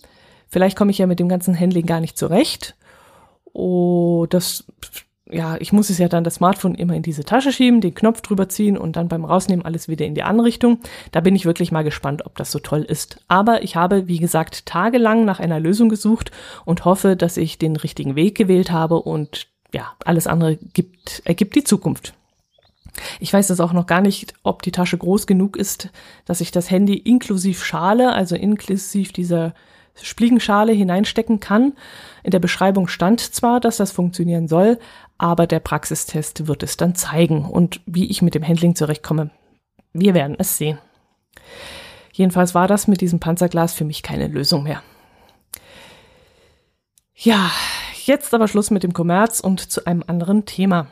Vielleicht 0.48 0.76
komme 0.76 0.90
ich 0.90 0.98
ja 0.98 1.06
mit 1.06 1.20
dem 1.20 1.28
ganzen 1.28 1.58
Handling 1.58 1.86
gar 1.86 2.00
nicht 2.00 2.18
zurecht. 2.18 2.74
Oh, 3.52 4.26
das, 4.28 4.64
ja, 5.32 5.56
ich 5.58 5.72
muss 5.72 5.90
es 5.90 5.98
ja 5.98 6.08
dann 6.08 6.24
das 6.24 6.36
Smartphone 6.36 6.74
immer 6.74 6.94
in 6.94 7.02
diese 7.02 7.24
Tasche 7.24 7.52
schieben, 7.52 7.80
den 7.80 7.94
Knopf 7.94 8.20
drüber 8.20 8.48
ziehen 8.48 8.76
und 8.76 8.96
dann 8.96 9.08
beim 9.08 9.24
Rausnehmen 9.24 9.64
alles 9.64 9.88
wieder 9.88 10.04
in 10.04 10.14
die 10.14 10.22
andere 10.22 10.46
Richtung. 10.46 10.78
Da 11.10 11.20
bin 11.20 11.34
ich 11.34 11.46
wirklich 11.46 11.72
mal 11.72 11.84
gespannt, 11.84 12.26
ob 12.26 12.36
das 12.36 12.50
so 12.50 12.58
toll 12.58 12.82
ist. 12.82 13.18
Aber 13.28 13.62
ich 13.62 13.76
habe, 13.76 14.08
wie 14.08 14.18
gesagt, 14.18 14.66
tagelang 14.66 15.24
nach 15.24 15.40
einer 15.40 15.58
Lösung 15.58 15.88
gesucht 15.88 16.30
und 16.64 16.84
hoffe, 16.84 17.16
dass 17.16 17.36
ich 17.36 17.58
den 17.58 17.76
richtigen 17.76 18.14
Weg 18.14 18.36
gewählt 18.36 18.70
habe 18.70 18.96
und 18.96 19.48
ja, 19.72 19.92
alles 20.04 20.26
andere 20.26 20.56
gibt, 20.56 21.22
ergibt 21.24 21.56
die 21.56 21.64
Zukunft. 21.64 22.14
Ich 23.20 23.32
weiß 23.32 23.46
das 23.46 23.60
auch 23.60 23.72
noch 23.72 23.86
gar 23.86 24.02
nicht, 24.02 24.34
ob 24.42 24.62
die 24.62 24.72
Tasche 24.72 24.98
groß 24.98 25.26
genug 25.26 25.56
ist, 25.56 25.88
dass 26.26 26.42
ich 26.42 26.50
das 26.50 26.70
Handy 26.70 26.94
inklusiv 26.94 27.64
Schale, 27.64 28.12
also 28.12 28.36
inklusiv 28.36 29.12
dieser 29.12 29.54
Spliegenschale 30.00 30.72
hineinstecken 30.72 31.40
kann. 31.40 31.74
In 32.22 32.30
der 32.30 32.38
Beschreibung 32.38 32.88
stand 32.88 33.20
zwar, 33.20 33.60
dass 33.60 33.76
das 33.76 33.92
funktionieren 33.92 34.48
soll, 34.48 34.78
aber 35.18 35.46
der 35.46 35.60
Praxistest 35.60 36.46
wird 36.46 36.62
es 36.62 36.76
dann 36.76 36.94
zeigen 36.94 37.44
und 37.44 37.80
wie 37.86 38.10
ich 38.10 38.22
mit 38.22 38.34
dem 38.34 38.46
Handling 38.46 38.74
zurechtkomme. 38.74 39.30
Wir 39.92 40.14
werden 40.14 40.36
es 40.38 40.56
sehen. 40.56 40.78
Jedenfalls 42.12 42.54
war 42.54 42.68
das 42.68 42.88
mit 42.88 43.00
diesem 43.00 43.20
Panzerglas 43.20 43.74
für 43.74 43.84
mich 43.84 44.02
keine 44.02 44.28
Lösung 44.28 44.62
mehr. 44.62 44.82
Ja, 47.14 47.50
jetzt 48.04 48.34
aber 48.34 48.48
Schluss 48.48 48.70
mit 48.70 48.82
dem 48.82 48.92
Kommerz 48.92 49.40
und 49.40 49.60
zu 49.70 49.86
einem 49.86 50.02
anderen 50.06 50.44
Thema. 50.44 50.88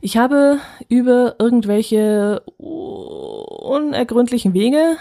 Ich 0.00 0.16
habe 0.16 0.58
über 0.88 1.36
irgendwelche 1.38 2.40
unergründlichen 2.58 4.54
Wege 4.54 4.96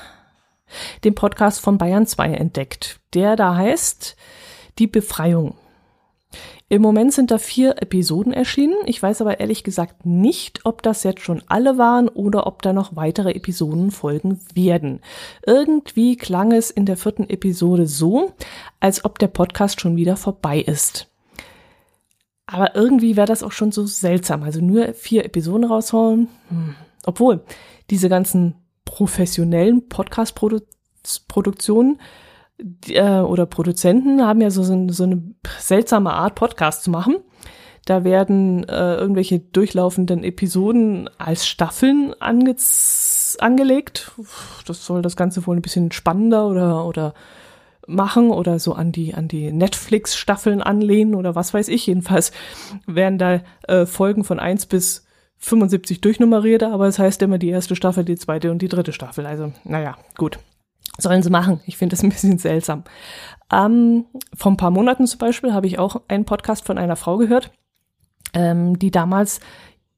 den 1.04 1.16
Podcast 1.16 1.60
von 1.60 1.78
Bayern 1.78 2.06
2 2.06 2.34
entdeckt, 2.34 3.00
der 3.14 3.36
da 3.36 3.56
heißt 3.56 4.16
Die 4.80 4.88
Befreiung. 4.88 5.56
Im 6.70 6.82
Moment 6.82 7.14
sind 7.14 7.32
da 7.32 7.38
vier 7.38 7.82
Episoden 7.82 8.34
erschienen. 8.34 8.76
Ich 8.86 9.02
weiß 9.02 9.22
aber 9.22 9.40
ehrlich 9.40 9.64
gesagt 9.64 10.06
nicht, 10.06 10.66
ob 10.66 10.84
das 10.84 11.04
jetzt 11.04 11.22
schon 11.22 11.42
alle 11.48 11.78
waren 11.78 12.10
oder 12.10 12.46
ob 12.46 12.62
da 12.62 12.74
noch 12.74 12.98
weitere 12.98 13.32
Episoden 13.32 13.90
folgen 13.92 14.42
werden. 14.54 15.00
Irgendwie 15.46 16.18
klang 16.18 16.52
es 16.52 16.70
in 16.70 16.86
der 16.86 16.98
vierten 16.98 17.30
Episode 17.30 17.88
so, 17.88 18.34
als 18.82 19.06
ob 19.06 19.18
der 19.18 19.28
Podcast 19.28 19.80
schon 19.80 19.96
wieder 19.96 20.18
vorbei 20.18 20.60
ist. 20.60 21.08
Aber 22.48 22.76
irgendwie 22.76 23.16
wäre 23.16 23.28
das 23.28 23.44
auch 23.44 23.54
schon 23.54 23.72
so 23.72 23.86
seltsam. 23.86 24.44
Also 24.44 24.60
nur 24.60 24.94
vier 24.94 25.24
Episoden 25.24 25.64
rausholen. 25.64 26.28
Hm. 26.50 26.76
Obwohl, 27.06 27.44
diese 27.90 28.10
ganzen 28.10 28.56
professionellen 28.88 29.88
Podcast-Produktionen 29.90 32.00
äh, 32.88 33.20
oder 33.20 33.46
Produzenten 33.46 34.24
haben 34.24 34.42
ja 34.42 34.50
so, 34.50 34.64
so 34.64 35.04
eine 35.04 35.22
seltsame 35.60 36.14
Art, 36.14 36.36
Podcast 36.36 36.84
zu 36.84 36.90
machen. 36.90 37.18
Da 37.86 38.06
werden 38.06 38.68
äh, 38.68 38.96
irgendwelche 38.96 39.40
durchlaufenden 39.40 40.24
Episoden 40.24 41.10
als 41.18 41.48
Staffeln 41.48 42.14
ange 42.20 42.56
angelegt. 43.40 44.12
Das 44.66 44.86
soll 44.86 45.02
das 45.02 45.16
Ganze 45.16 45.46
wohl 45.46 45.58
ein 45.58 45.62
bisschen 45.62 45.92
spannender 45.92 46.48
oder, 46.48 46.86
oder 46.86 47.14
machen 47.88 48.32
oder 48.32 48.60
so 48.60 48.74
an 48.74 48.92
die, 48.92 49.14
an 49.14 49.28
die 49.28 49.52
Netflix-Staffeln 49.52 50.62
anlehnen 50.62 51.14
oder 51.14 51.36
was 51.36 51.54
weiß 51.54 51.68
ich. 51.68 51.88
Jedenfalls 51.88 52.32
werden 52.86 53.18
da 53.18 53.42
äh, 53.68 53.86
Folgen 53.86 54.24
von 54.24 54.40
eins 54.40 54.66
bis 54.66 55.07
75 55.40 56.02
durchnummeriert, 56.02 56.64
aber 56.64 56.88
es 56.88 57.00
heißt 57.00 57.22
immer 57.22 57.38
die 57.38 57.50
erste 57.50 57.76
Staffel, 57.76 58.04
die 58.04 58.16
zweite 58.16 58.52
und 58.52 58.62
die 58.62 58.68
dritte 58.68 58.94
Staffel. 58.94 59.26
Also, 59.26 59.52
naja, 59.64 59.98
gut. 60.18 60.40
Sollen 61.00 61.22
sie 61.22 61.30
machen. 61.30 61.62
Ich 61.68 61.78
finde 61.78 61.96
das 61.96 62.04
ein 62.04 62.10
bisschen 62.10 62.40
seltsam. 62.40 62.84
Ähm, 63.52 64.06
vor 64.36 64.52
ein 64.52 64.58
paar 64.58 64.72
Monaten 64.72 65.06
zum 65.06 65.20
Beispiel 65.20 65.54
habe 65.54 65.68
ich 65.68 65.78
auch 65.78 66.02
einen 66.08 66.26
Podcast 66.26 66.66
von 66.66 66.78
einer 66.78 66.96
Frau 66.96 67.18
gehört. 67.18 67.52
ähm, 68.34 68.78
die 68.80 68.92
damals 68.92 69.40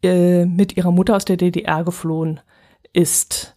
äh, 0.03 0.45
mit 0.45 0.77
ihrer 0.77 0.91
Mutter 0.91 1.15
aus 1.15 1.25
der 1.25 1.37
DDR 1.37 1.83
geflohen 1.83 2.39
ist. 2.93 3.55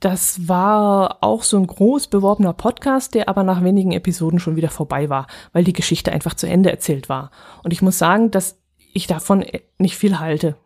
Das 0.00 0.48
war 0.48 1.18
auch 1.22 1.42
so 1.44 1.56
ein 1.58 1.66
groß 1.66 2.08
beworbener 2.08 2.52
Podcast, 2.52 3.14
der 3.14 3.28
aber 3.28 3.42
nach 3.44 3.62
wenigen 3.62 3.92
Episoden 3.92 4.38
schon 4.40 4.56
wieder 4.56 4.70
vorbei 4.70 5.08
war, 5.10 5.26
weil 5.52 5.64
die 5.64 5.72
Geschichte 5.72 6.12
einfach 6.12 6.34
zu 6.34 6.48
Ende 6.48 6.70
erzählt 6.70 7.08
war. 7.08 7.30
Und 7.62 7.72
ich 7.72 7.82
muss 7.82 7.98
sagen, 7.98 8.30
dass 8.30 8.58
ich 8.92 9.06
davon 9.06 9.44
nicht 9.78 9.96
viel 9.96 10.18
halte. 10.18 10.56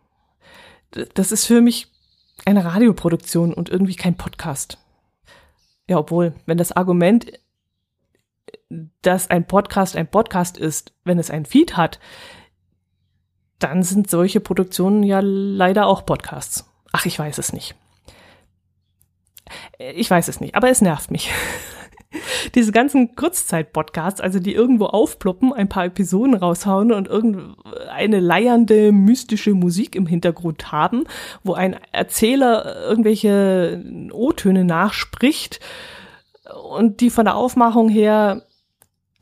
Das 0.91 1.31
ist 1.31 1.45
für 1.45 1.61
mich 1.61 1.91
eine 2.45 2.63
Radioproduktion 2.65 3.53
und 3.53 3.69
irgendwie 3.69 3.95
kein 3.95 4.15
Podcast. 4.15 4.77
Ja, 5.87 5.97
obwohl, 5.97 6.33
wenn 6.45 6.57
das 6.57 6.71
Argument, 6.71 7.31
dass 9.01 9.29
ein 9.29 9.47
Podcast 9.47 9.95
ein 9.95 10.09
Podcast 10.09 10.57
ist, 10.57 10.93
wenn 11.03 11.19
es 11.19 11.31
ein 11.31 11.45
Feed 11.45 11.77
hat, 11.77 11.99
dann 13.59 13.83
sind 13.83 14.09
solche 14.09 14.39
Produktionen 14.39 15.03
ja 15.03 15.19
leider 15.21 15.87
auch 15.87 16.05
Podcasts. 16.05 16.69
Ach, 16.91 17.05
ich 17.05 17.17
weiß 17.17 17.37
es 17.37 17.53
nicht. 17.53 17.75
Ich 19.79 20.09
weiß 20.09 20.27
es 20.27 20.41
nicht, 20.41 20.55
aber 20.55 20.69
es 20.69 20.81
nervt 20.81 21.11
mich. 21.11 21.31
Diese 22.55 22.71
ganzen 22.71 23.15
Kurzzeit-Podcasts, 23.15 24.21
also 24.21 24.39
die 24.39 24.53
irgendwo 24.53 24.85
aufploppen, 24.85 25.53
ein 25.53 25.69
paar 25.69 25.85
Episoden 25.85 26.35
raushauen 26.35 26.91
und 26.91 27.07
irgendeine 27.99 28.25
leiernde, 28.25 28.91
mystische 28.91 29.53
Musik 29.53 29.95
im 29.95 30.05
Hintergrund 30.05 30.71
haben, 30.71 31.05
wo 31.43 31.53
ein 31.53 31.75
Erzähler 31.91 32.87
irgendwelche 32.87 33.83
O-Töne 34.11 34.63
nachspricht 34.63 35.59
und 36.71 37.01
die 37.01 37.09
von 37.09 37.25
der 37.25 37.35
Aufmachung 37.35 37.89
her, 37.89 38.43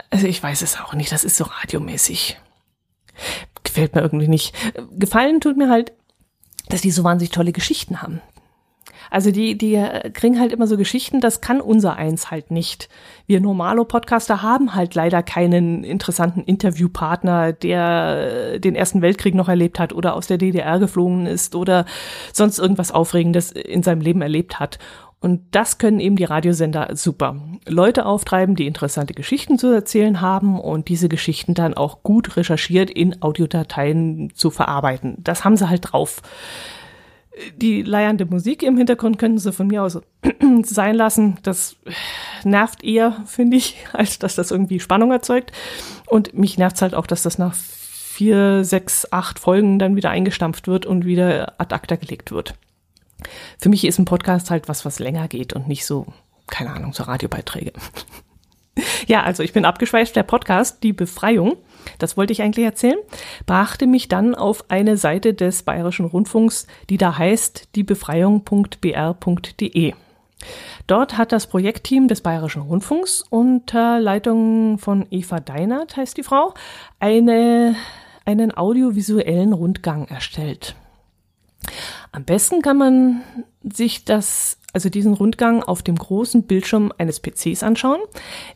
also 0.09 0.27
ich 0.27 0.41
weiß 0.41 0.61
es 0.61 0.79
auch 0.79 0.93
nicht, 0.93 1.11
das 1.11 1.23
ist 1.23 1.37
so 1.37 1.45
radiomäßig. 1.45 2.39
Gefällt 3.63 3.95
mir 3.95 4.01
irgendwie 4.01 4.27
nicht. 4.27 4.53
Gefallen 4.91 5.41
tut 5.41 5.57
mir 5.57 5.69
halt, 5.69 5.93
dass 6.69 6.81
die 6.81 6.91
so 6.91 7.03
wahnsinnig 7.03 7.31
tolle 7.31 7.51
Geschichten 7.51 8.01
haben. 8.01 8.21
Also 9.09 9.31
die, 9.31 9.57
die 9.57 9.83
kriegen 10.13 10.39
halt 10.39 10.51
immer 10.51 10.67
so 10.67 10.77
Geschichten, 10.77 11.21
das 11.21 11.41
kann 11.41 11.61
unser 11.61 11.95
eins 11.95 12.31
halt 12.31 12.51
nicht. 12.51 12.89
Wir 13.27 13.41
Normalo-Podcaster 13.41 14.41
haben 14.41 14.75
halt 14.75 14.95
leider 14.95 15.23
keinen 15.23 15.83
interessanten 15.83 16.41
Interviewpartner, 16.41 17.53
der 17.53 18.59
den 18.59 18.75
Ersten 18.75 19.01
Weltkrieg 19.01 19.35
noch 19.35 19.49
erlebt 19.49 19.79
hat 19.79 19.93
oder 19.93 20.15
aus 20.15 20.27
der 20.27 20.37
DDR 20.37 20.79
geflogen 20.79 21.25
ist 21.25 21.55
oder 21.55 21.85
sonst 22.33 22.59
irgendwas 22.59 22.91
Aufregendes 22.91 23.51
in 23.51 23.83
seinem 23.83 24.01
Leben 24.01 24.21
erlebt 24.21 24.59
hat. 24.59 24.79
Und 25.25 25.41
das 25.55 25.79
können 25.79 25.99
eben 25.99 26.17
die 26.17 26.23
Radiosender 26.23 26.89
super. 26.93 27.37
Leute 27.67 28.05
auftreiben, 28.05 28.55
die 28.55 28.67
interessante 28.67 29.15
Geschichten 29.15 29.57
zu 29.57 29.73
erzählen 29.73 30.21
haben 30.21 30.59
und 30.59 30.87
diese 30.87 31.09
Geschichten 31.09 31.55
dann 31.55 31.73
auch 31.73 32.03
gut 32.03 32.37
recherchiert 32.37 32.91
in 32.91 33.23
Audiodateien 33.23 34.31
zu 34.35 34.51
verarbeiten. 34.51 35.15
Das 35.17 35.43
haben 35.43 35.57
sie 35.57 35.67
halt 35.67 35.93
drauf 35.93 36.21
die 37.57 37.81
leiernde 37.81 38.25
Musik 38.25 38.63
im 38.63 38.77
Hintergrund 38.77 39.19
könnten 39.19 39.39
sie 39.39 39.51
von 39.51 39.67
mir 39.67 39.83
aus 39.83 39.99
sein 40.63 40.95
lassen. 40.95 41.37
Das 41.43 41.75
nervt 42.43 42.83
eher, 42.83 43.23
finde 43.25 43.57
ich, 43.57 43.77
als 43.93 44.19
dass 44.19 44.35
das 44.35 44.51
irgendwie 44.51 44.79
Spannung 44.79 45.11
erzeugt. 45.11 45.51
Und 46.07 46.33
mich 46.33 46.57
nervt 46.57 46.81
halt 46.81 46.95
auch, 46.95 47.07
dass 47.07 47.23
das 47.23 47.37
nach 47.37 47.53
vier, 47.53 48.63
sechs, 48.63 49.11
acht 49.11 49.39
Folgen 49.39 49.77
dann 49.79 49.95
wieder 49.95 50.09
eingestampft 50.09 50.67
wird 50.67 50.85
und 50.85 51.05
wieder 51.05 51.53
ad 51.57 51.75
acta 51.75 51.97
gelegt 51.97 52.31
wird. 52.31 52.53
Für 53.59 53.69
mich 53.69 53.83
ist 53.83 53.99
ein 53.99 54.05
Podcast 54.05 54.51
halt 54.51 54.69
was, 54.69 54.85
was 54.85 54.99
länger 54.99 55.27
geht 55.27 55.53
und 55.53 55.67
nicht 55.67 55.85
so, 55.85 56.05
keine 56.47 56.71
Ahnung, 56.71 56.93
so 56.93 57.03
Radiobeiträge. 57.03 57.73
ja, 59.07 59.23
also 59.23 59.43
ich 59.43 59.51
bin 59.51 59.65
abgeschweift. 59.65 60.15
Der 60.15 60.23
Podcast, 60.23 60.83
die 60.83 60.93
Befreiung, 60.93 61.57
das 61.99 62.17
wollte 62.17 62.33
ich 62.33 62.41
eigentlich 62.41 62.65
erzählen, 62.65 62.97
brachte 63.45 63.87
mich 63.87 64.07
dann 64.07 64.35
auf 64.35 64.69
eine 64.69 64.97
Seite 64.97 65.33
des 65.33 65.63
Bayerischen 65.63 66.05
Rundfunks, 66.05 66.67
die 66.89 66.97
da 66.97 67.17
heißt 67.17 67.75
diebefreiung.br.de. 67.75 69.93
Dort 70.87 71.17
hat 71.17 71.31
das 71.31 71.47
Projektteam 71.47 72.07
des 72.07 72.21
Bayerischen 72.21 72.61
Rundfunks 72.61 73.23
unter 73.29 73.99
Leitung 73.99 74.77
von 74.77 75.07
Eva 75.09 75.39
Deinert, 75.39 75.97
heißt 75.97 76.17
die 76.17 76.23
Frau, 76.23 76.53
eine, 76.99 77.75
einen 78.25 78.55
audiovisuellen 78.55 79.53
Rundgang 79.53 80.07
erstellt. 80.07 80.75
Am 82.11 82.23
besten 82.23 82.61
kann 82.61 82.77
man 82.77 83.21
sich 83.63 84.05
das, 84.05 84.59
also 84.75 84.89
diesen 84.89 85.13
Rundgang 85.13 85.63
auf 85.63 85.83
dem 85.83 85.95
großen 85.95 86.43
Bildschirm 86.43 86.91
eines 86.97 87.21
PCs 87.21 87.63
anschauen. 87.63 88.01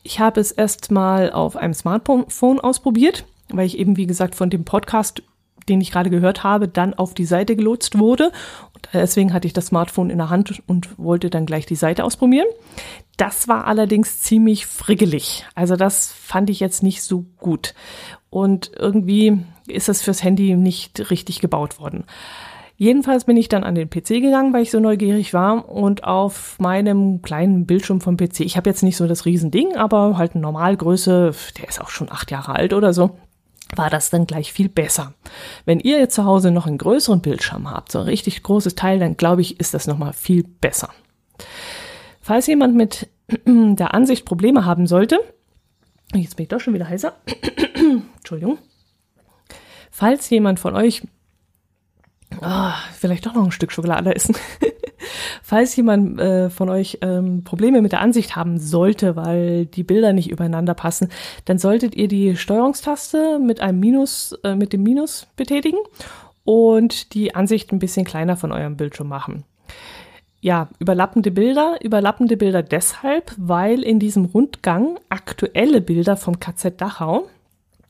Ich 0.04 0.20
habe 0.20 0.42
es 0.42 0.52
erst 0.52 0.92
mal 0.92 1.32
auf 1.32 1.56
einem 1.56 1.74
Smartphone 1.74 2.60
ausprobiert, 2.60 3.24
weil 3.48 3.66
ich 3.66 3.80
eben, 3.80 3.96
wie 3.96 4.06
gesagt, 4.06 4.36
von 4.36 4.50
dem 4.50 4.66
Podcast, 4.66 5.24
den 5.70 5.80
ich 5.80 5.92
gerade 5.92 6.10
gehört 6.10 6.44
habe, 6.44 6.68
dann 6.68 6.94
auf 6.94 7.14
die 7.14 7.24
Seite 7.24 7.56
gelotst 7.56 7.98
wurde. 7.98 8.34
Und 8.74 8.90
deswegen 8.92 9.32
hatte 9.32 9.48
ich 9.48 9.54
das 9.54 9.68
Smartphone 9.68 10.10
in 10.10 10.18
der 10.18 10.30
Hand 10.30 10.62
und 10.68 11.00
wollte 11.00 11.30
dann 11.30 11.46
gleich 11.46 11.66
die 11.66 11.76
Seite 11.76 12.04
ausprobieren. 12.04 12.48
Das 13.16 13.48
war 13.48 13.66
allerdings 13.66 14.20
ziemlich 14.20 14.66
friggelig. 14.66 15.46
Also 15.56 15.78
das 15.78 16.12
fand 16.12 16.50
ich 16.50 16.60
jetzt 16.60 16.84
nicht 16.84 17.02
so 17.02 17.24
gut. 17.38 17.74
Und 18.30 18.72
irgendwie 18.78 19.40
ist 19.68 19.88
das 19.88 20.02
fürs 20.02 20.22
Handy 20.22 20.58
nicht 20.58 21.10
richtig 21.12 21.40
gebaut 21.40 21.80
worden. 21.80 22.04
Jedenfalls 22.80 23.26
bin 23.26 23.36
ich 23.36 23.50
dann 23.50 23.66
an 23.66 23.76
den 23.76 23.90
PC 23.90 24.22
gegangen, 24.22 24.54
weil 24.54 24.62
ich 24.62 24.72
so 24.72 24.80
neugierig 24.80 25.34
war 25.34 25.68
und 25.68 26.06
auf 26.06 26.58
meinem 26.60 27.22
kleinen 27.22 27.66
Bildschirm 27.66 28.00
vom 28.00 28.16
PC, 28.16 28.40
ich 28.40 28.56
habe 28.56 28.70
jetzt 28.70 28.84
nicht 28.84 28.96
so 28.96 29.06
das 29.06 29.26
Riesending, 29.26 29.76
aber 29.76 30.18
halt 30.18 30.32
eine 30.34 30.44
Normalgröße, 30.44 31.34
der 31.58 31.68
ist 31.68 31.82
auch 31.82 31.90
schon 31.90 32.10
acht 32.10 32.32
Jahre 32.32 32.56
alt 32.56 32.72
oder 32.72 32.94
so, 32.94 33.18
war 33.76 33.90
das 33.90 34.12
dann 34.12 34.28
gleich 34.28 34.54
viel 34.54 34.70
besser. 34.70 35.14
Wenn 35.66 35.82
ihr 35.82 36.00
jetzt 36.00 36.16
zu 36.16 36.24
Hause 36.24 36.52
noch 36.52 36.68
einen 36.68 36.78
größeren 36.78 37.20
Bildschirm 37.20 37.70
habt, 37.70 37.92
so 37.92 38.00
ein 38.00 38.06
richtig 38.06 38.44
großes 38.44 38.76
Teil, 38.76 38.98
dann 38.98 39.18
glaube 39.18 39.42
ich, 39.42 39.60
ist 39.60 39.74
das 39.74 39.86
nochmal 39.86 40.14
viel 40.14 40.44
besser. 40.44 40.90
Falls 42.22 42.48
jemand 42.48 42.78
mit 42.78 43.10
der 43.46 43.94
Ansicht 43.94 44.24
Probleme 44.24 44.64
haben 44.64 44.88
sollte, 44.88 45.20
jetzt 46.14 46.38
bin 46.38 46.44
ich 46.44 46.50
doch 46.50 46.62
schon 46.62 46.76
wieder 46.76 46.88
heißer, 46.88 47.12
Entschuldigung, 48.16 48.58
falls 49.92 50.30
jemand 50.30 50.62
von 50.62 50.78
euch 50.78 51.04
oh, 52.42 52.72
vielleicht 52.98 53.26
doch 53.26 53.34
noch 53.34 53.46
ein 53.46 53.52
Stück 53.52 53.72
Schokolade 53.72 54.16
essen. 54.16 54.36
Falls 55.44 55.76
jemand 55.76 56.20
äh, 56.20 56.50
von 56.50 56.70
euch 56.70 57.00
ähm, 57.02 57.44
Probleme 57.44 57.82
mit 57.82 57.92
der 57.92 58.02
Ansicht 58.02 58.36
haben 58.36 58.60
sollte, 58.60 59.16
weil 59.16 59.66
die 59.66 59.84
Bilder 59.84 60.14
nicht 60.14 60.30
übereinander 60.30 60.74
passen, 60.74 61.10
dann 61.46 61.58
solltet 61.58 61.96
ihr 61.96 62.08
die 62.08 62.36
Steuerungstaste 62.36 63.40
mit 63.40 63.62
einem 63.62 63.80
Minus, 63.80 64.34
äh, 64.44 64.56
mit 64.56 64.74
dem 64.74 64.84
Minus 64.84 65.28
betätigen 65.36 65.80
und 66.44 67.14
die 67.14 67.36
Ansicht 67.36 67.72
ein 67.72 67.80
bisschen 67.80 68.06
kleiner 68.06 68.38
von 68.38 68.52
eurem 68.52 68.78
Bildschirm 68.78 69.08
machen. 69.08 69.44
Ja, 70.42 70.70
überlappende 70.80 71.32
Bilder, 71.32 71.78
überlappende 71.82 72.38
Bilder 72.38 72.64
deshalb, 72.64 73.34
weil 73.38 73.84
in 73.84 74.00
diesem 74.00 74.26
Rundgang 74.26 74.98
aktuelle 75.10 75.82
Bilder 75.82 76.16
vom 76.16 76.40
KZ 76.40 76.80
Dachau 76.80 77.28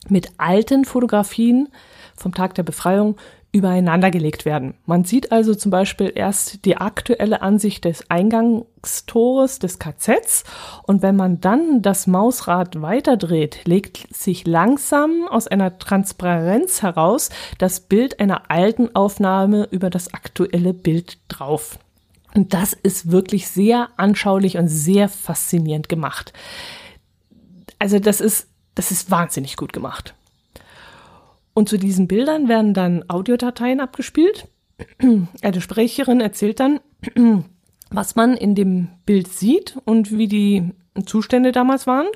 mit 0.08 0.32
alten 0.38 0.86
Fotografien 0.86 1.70
vom 2.16 2.34
Tag 2.34 2.56
der 2.56 2.64
Befreiung 2.64 3.18
übereinander 3.52 4.12
gelegt 4.12 4.46
werden. 4.46 4.76
Man 4.86 5.06
sieht 5.06 5.32
also 5.32 5.56
zum 5.56 5.72
Beispiel 5.72 6.12
erst 6.14 6.66
die 6.66 6.78
aktuelle 6.78 7.42
Ansicht 7.42 7.84
des 7.86 8.10
Eingangstores 8.10 9.58
des 9.58 9.80
KZs 9.80 10.44
und 10.84 11.02
wenn 11.02 11.16
man 11.16 11.42
dann 11.42 11.82
das 11.82 12.06
Mausrad 12.06 12.82
weiterdreht, 12.82 13.62
legt 13.66 14.14
sich 14.16 14.46
langsam 14.46 15.28
aus 15.28 15.48
einer 15.48 15.80
Transparenz 15.80 16.84
heraus 16.84 17.30
das 17.58 17.80
Bild 17.80 18.20
einer 18.20 18.52
alten 18.52 18.96
Aufnahme 18.96 19.68
über 19.72 19.90
das 19.90 20.14
aktuelle 20.14 20.74
Bild 20.74 21.18
drauf. 21.28 21.80
Und 22.36 22.54
das 22.54 22.74
ist 22.74 23.12
wirklich 23.12 23.48
sehr 23.48 23.90
anschaulich 23.98 24.58
und 24.58 24.68
sehr 24.68 25.10
faszinierend 25.10 25.90
gemacht. 25.90 26.34
Also 27.80 27.98
das 27.98 28.22
ist, 28.22 28.48
das 28.76 28.92
ist 28.92 29.10
wahnsinnig 29.10 29.56
gut 29.56 29.74
gemacht. 29.74 30.14
Und 31.60 31.68
zu 31.68 31.78
diesen 31.78 32.08
Bildern 32.08 32.48
werden 32.48 32.74
dann 32.74 33.04
Audiodateien 33.10 33.82
abgespielt. 33.82 34.48
Eine 35.42 35.60
Sprecherin 35.60 36.22
erzählt 36.22 36.62
dann, 36.62 36.80
was 37.92 38.16
man 38.16 38.38
in 38.38 38.56
dem 38.56 38.88
Bild 39.06 39.28
sieht 39.28 39.78
und 39.84 40.18
wie 40.18 40.30
die 40.30 40.72
Zustände 41.06 41.52
damals 41.52 41.86
waren. 41.86 42.08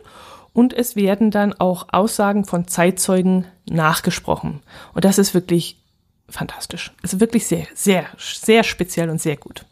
Und 0.54 0.72
es 0.72 0.96
werden 0.96 1.30
dann 1.30 1.52
auch 1.52 1.88
Aussagen 1.92 2.46
von 2.46 2.70
Zeitzeugen 2.70 3.46
nachgesprochen. 3.70 4.62
Und 4.94 5.04
das 5.04 5.18
ist 5.18 5.34
wirklich 5.34 5.78
fantastisch. 6.30 6.94
Es 7.04 7.12
ist 7.12 7.20
wirklich 7.20 7.46
sehr, 7.46 7.68
sehr, 7.74 8.06
sehr 8.18 8.64
speziell 8.64 9.10
und 9.10 9.20
sehr 9.20 9.36
gut. 9.36 9.66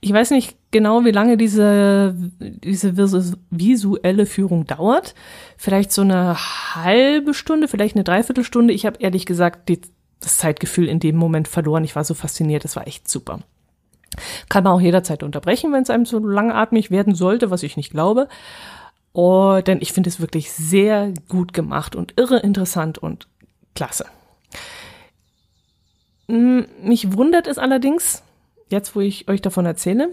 Ich 0.00 0.12
weiß 0.12 0.30
nicht 0.30 0.56
genau, 0.70 1.04
wie 1.04 1.10
lange 1.10 1.36
diese, 1.36 2.14
diese 2.38 2.96
visuelle 3.50 4.26
Führung 4.26 4.64
dauert. 4.66 5.14
Vielleicht 5.56 5.90
so 5.90 6.02
eine 6.02 6.36
halbe 6.36 7.34
Stunde, 7.34 7.66
vielleicht 7.66 7.96
eine 7.96 8.04
Dreiviertelstunde. 8.04 8.72
Ich 8.72 8.86
habe 8.86 9.00
ehrlich 9.00 9.26
gesagt 9.26 9.68
die, 9.68 9.80
das 10.20 10.38
Zeitgefühl 10.38 10.88
in 10.88 11.00
dem 11.00 11.16
Moment 11.16 11.48
verloren. 11.48 11.84
Ich 11.84 11.96
war 11.96 12.04
so 12.04 12.14
fasziniert, 12.14 12.62
das 12.62 12.76
war 12.76 12.86
echt 12.86 13.08
super. 13.08 13.40
Kann 14.48 14.64
man 14.64 14.72
auch 14.72 14.80
jederzeit 14.80 15.22
unterbrechen, 15.22 15.72
wenn 15.72 15.82
es 15.82 15.90
einem 15.90 16.06
so 16.06 16.18
langatmig 16.18 16.90
werden 16.90 17.14
sollte, 17.14 17.50
was 17.50 17.62
ich 17.62 17.76
nicht 17.76 17.90
glaube. 17.90 18.28
Oh, 19.12 19.60
denn 19.66 19.78
ich 19.80 19.92
finde 19.92 20.10
es 20.10 20.20
wirklich 20.20 20.52
sehr 20.52 21.12
gut 21.28 21.52
gemacht 21.52 21.96
und 21.96 22.14
irre 22.16 22.38
interessant 22.38 22.98
und 22.98 23.26
klasse. 23.74 24.06
Mich 26.28 27.12
wundert 27.14 27.46
es 27.46 27.58
allerdings, 27.58 28.22
jetzt 28.68 28.94
wo 28.94 29.00
ich 29.00 29.28
euch 29.28 29.42
davon 29.42 29.66
erzähle, 29.66 30.10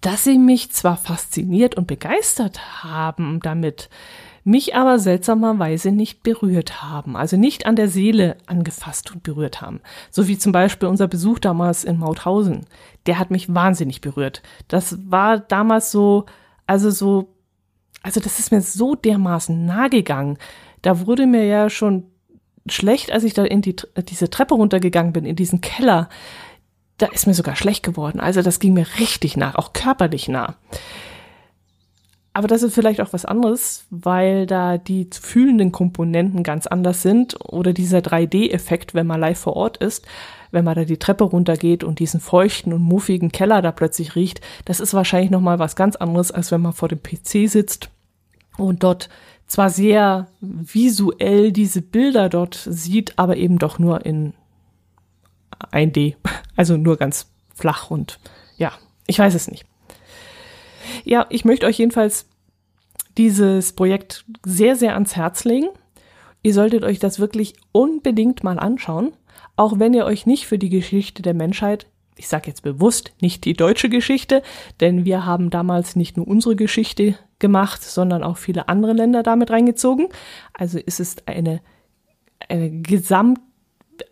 dass 0.00 0.24
sie 0.24 0.38
mich 0.38 0.72
zwar 0.72 0.96
fasziniert 0.96 1.74
und 1.74 1.86
begeistert 1.86 2.82
haben 2.82 3.40
damit, 3.40 3.90
mich 4.44 4.74
aber 4.74 4.98
seltsamerweise 4.98 5.92
nicht 5.92 6.22
berührt 6.22 6.82
haben, 6.82 7.16
also 7.16 7.36
nicht 7.36 7.66
an 7.66 7.76
der 7.76 7.88
Seele 7.88 8.36
angefasst 8.46 9.12
und 9.12 9.22
berührt 9.22 9.60
haben. 9.60 9.80
So 10.10 10.28
wie 10.28 10.38
zum 10.38 10.52
Beispiel 10.52 10.88
unser 10.88 11.08
Besuch 11.08 11.38
damals 11.38 11.84
in 11.84 11.98
Mauthausen. 11.98 12.66
Der 13.06 13.18
hat 13.18 13.30
mich 13.30 13.54
wahnsinnig 13.54 14.00
berührt. 14.00 14.42
Das 14.68 14.98
war 15.10 15.38
damals 15.38 15.90
so, 15.90 16.24
also 16.66 16.90
so, 16.90 17.28
also 18.02 18.20
das 18.20 18.38
ist 18.38 18.50
mir 18.50 18.62
so 18.62 18.94
dermaßen 18.94 19.66
nahe 19.66 19.90
gegangen. 19.90 20.38
Da 20.80 21.06
wurde 21.06 21.26
mir 21.26 21.44
ja 21.44 21.68
schon 21.68 22.04
schlecht, 22.66 23.12
als 23.12 23.24
ich 23.24 23.34
da 23.34 23.44
in 23.44 23.60
die, 23.60 23.76
diese 24.08 24.30
Treppe 24.30 24.54
runtergegangen 24.54 25.12
bin, 25.12 25.26
in 25.26 25.36
diesen 25.36 25.60
Keller. 25.60 26.08
Da 27.00 27.06
ist 27.06 27.26
mir 27.26 27.34
sogar 27.34 27.56
schlecht 27.56 27.82
geworden. 27.82 28.20
Also 28.20 28.42
das 28.42 28.60
ging 28.60 28.74
mir 28.74 28.86
richtig 28.98 29.36
nah, 29.36 29.58
auch 29.58 29.72
körperlich 29.72 30.28
nah. 30.28 30.54
Aber 32.34 32.46
das 32.46 32.62
ist 32.62 32.74
vielleicht 32.74 33.00
auch 33.00 33.12
was 33.12 33.24
anderes, 33.24 33.86
weil 33.90 34.46
da 34.46 34.76
die 34.78 35.08
zu 35.08 35.20
fühlenden 35.20 35.72
Komponenten 35.72 36.42
ganz 36.42 36.66
anders 36.66 37.02
sind 37.02 37.36
oder 37.40 37.72
dieser 37.72 37.98
3D-Effekt, 37.98 38.94
wenn 38.94 39.06
man 39.06 39.18
live 39.18 39.38
vor 39.38 39.56
Ort 39.56 39.78
ist, 39.78 40.06
wenn 40.52 40.64
man 40.64 40.76
da 40.76 40.84
die 40.84 40.98
Treppe 40.98 41.24
runtergeht 41.24 41.82
und 41.82 42.00
diesen 42.00 42.20
feuchten 42.20 42.72
und 42.72 42.82
muffigen 42.82 43.32
Keller 43.32 43.62
da 43.62 43.72
plötzlich 43.72 44.14
riecht, 44.14 44.42
das 44.66 44.78
ist 44.78 44.94
wahrscheinlich 44.94 45.30
noch 45.30 45.40
mal 45.40 45.58
was 45.58 45.74
ganz 45.74 45.96
anderes, 45.96 46.30
als 46.30 46.52
wenn 46.52 46.60
man 46.60 46.72
vor 46.72 46.88
dem 46.88 47.02
PC 47.02 47.50
sitzt 47.50 47.88
und 48.58 48.82
dort 48.82 49.08
zwar 49.46 49.70
sehr 49.70 50.28
visuell 50.40 51.50
diese 51.50 51.82
Bilder 51.82 52.28
dort 52.28 52.54
sieht, 52.54 53.18
aber 53.18 53.38
eben 53.38 53.58
doch 53.58 53.80
nur 53.80 54.04
in 54.06 54.34
1D, 55.72 56.16
also 56.56 56.76
nur 56.76 56.96
ganz 56.96 57.30
flach 57.54 57.90
und 57.90 58.18
ja, 58.56 58.72
ich 59.06 59.18
weiß 59.18 59.34
es 59.34 59.50
nicht. 59.50 59.64
Ja, 61.04 61.26
ich 61.30 61.44
möchte 61.44 61.66
euch 61.66 61.78
jedenfalls 61.78 62.26
dieses 63.16 63.72
Projekt 63.72 64.24
sehr, 64.44 64.76
sehr 64.76 64.94
ans 64.94 65.16
Herz 65.16 65.44
legen. 65.44 65.68
Ihr 66.42 66.54
solltet 66.54 66.84
euch 66.84 66.98
das 66.98 67.18
wirklich 67.18 67.54
unbedingt 67.72 68.44
mal 68.44 68.58
anschauen, 68.58 69.12
auch 69.56 69.78
wenn 69.78 69.94
ihr 69.94 70.06
euch 70.06 70.26
nicht 70.26 70.46
für 70.46 70.58
die 70.58 70.70
Geschichte 70.70 71.22
der 71.22 71.34
Menschheit, 71.34 71.86
ich 72.16 72.28
sage 72.28 72.48
jetzt 72.48 72.62
bewusst 72.62 73.12
nicht 73.20 73.44
die 73.44 73.54
deutsche 73.54 73.88
Geschichte, 73.88 74.42
denn 74.80 75.04
wir 75.04 75.26
haben 75.26 75.50
damals 75.50 75.96
nicht 75.96 76.16
nur 76.16 76.26
unsere 76.26 76.56
Geschichte 76.56 77.14
gemacht, 77.38 77.82
sondern 77.82 78.22
auch 78.22 78.38
viele 78.38 78.68
andere 78.68 78.92
Länder 78.92 79.22
damit 79.22 79.50
reingezogen. 79.50 80.08
Also 80.54 80.78
ist 80.78 81.00
es 81.00 81.16
eine, 81.26 81.60
eine 82.48 82.70
Gesamt, 82.70 83.40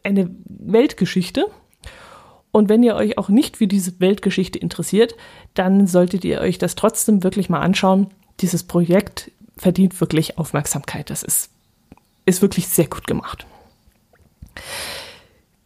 eine 0.05 0.31
Weltgeschichte, 0.47 1.47
und 2.51 2.69
wenn 2.69 2.83
ihr 2.83 2.97
euch 2.97 3.19
auch 3.19 3.29
nicht 3.29 3.59
für 3.59 3.67
diese 3.67 4.01
Weltgeschichte 4.01 4.59
interessiert, 4.59 5.15
dann 5.55 5.87
solltet 5.87 6.25
ihr 6.25 6.41
euch 6.41 6.59
das 6.59 6.75
trotzdem 6.75 7.23
wirklich 7.23 7.49
mal 7.49 7.61
anschauen. 7.61 8.09
Dieses 8.41 8.65
Projekt 8.65 9.31
verdient 9.57 10.01
wirklich 10.01 10.39
Aufmerksamkeit. 10.39 11.11
Das 11.11 11.23
ist, 11.23 11.51
ist 12.25 12.43
wirklich 12.43 12.69
sehr 12.69 12.87
gut 12.87 13.07
gemacht. 13.07 13.47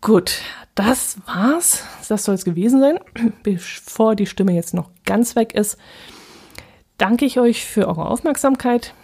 Gut, 0.00 0.40
das 0.74 1.18
war's. 1.26 1.84
Das 2.08 2.24
soll 2.24 2.34
es 2.34 2.44
gewesen 2.44 2.80
sein. 2.80 2.98
Bevor 3.42 4.16
die 4.16 4.26
Stimme 4.26 4.52
jetzt 4.52 4.74
noch 4.74 4.90
ganz 5.04 5.36
weg 5.36 5.54
ist, 5.54 5.78
danke 6.98 7.24
ich 7.24 7.38
euch 7.38 7.64
für 7.64 7.86
eure 7.86 8.06
Aufmerksamkeit. 8.06 8.94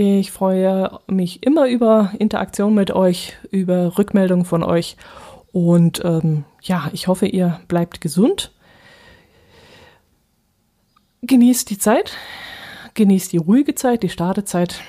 Ich 0.00 0.30
freue 0.30 1.00
mich 1.08 1.42
immer 1.42 1.66
über 1.66 2.12
Interaktion 2.20 2.72
mit 2.72 2.92
euch, 2.92 3.36
über 3.50 3.98
Rückmeldungen 3.98 4.44
von 4.44 4.62
euch 4.62 4.96
und 5.50 6.04
ähm, 6.04 6.44
ja, 6.62 6.88
ich 6.92 7.08
hoffe, 7.08 7.26
ihr 7.26 7.58
bleibt 7.66 8.00
gesund. 8.00 8.52
Genießt 11.22 11.68
die 11.68 11.78
Zeit, 11.78 12.12
genießt 12.94 13.32
die 13.32 13.38
ruhige 13.38 13.74
Zeit, 13.74 14.04
die 14.04 14.08
Startezeit. 14.08 14.82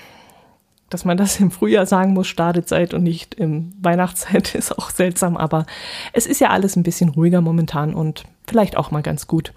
Dass 0.92 1.06
man 1.06 1.18
das 1.18 1.40
im 1.40 1.50
Frühjahr 1.50 1.88
sagen 1.88 2.14
muss, 2.14 2.28
Startezeit 2.28 2.94
und 2.94 3.02
nicht 3.02 3.34
im 3.34 3.74
Weihnachtszeit, 3.82 4.54
ist 4.54 4.78
auch 4.78 4.92
seltsam, 4.92 5.38
aber 5.38 5.66
es 6.14 6.28
ist 6.28 6.40
ja 6.40 6.52
alles 6.52 6.76
ein 6.76 6.84
bisschen 6.84 7.10
ruhiger 7.10 7.42
momentan 7.42 7.96
und 7.96 8.26
vielleicht 8.48 8.78
auch 8.78 8.92
mal 8.92 9.02
ganz 9.02 9.26
gut. 9.26 9.54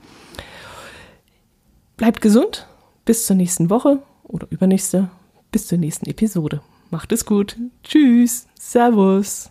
Bleibt 1.98 2.22
gesund, 2.22 2.66
bis 3.04 3.26
zur 3.26 3.36
nächsten 3.36 3.68
Woche 3.68 3.98
oder 4.22 4.46
übernächste, 4.48 5.10
bis 5.52 5.68
zur 5.68 5.78
nächsten 5.78 6.06
Episode. 6.06 6.60
Macht 6.90 7.12
es 7.12 7.24
gut. 7.24 7.56
Tschüss. 7.84 8.46
Servus. 8.58 9.50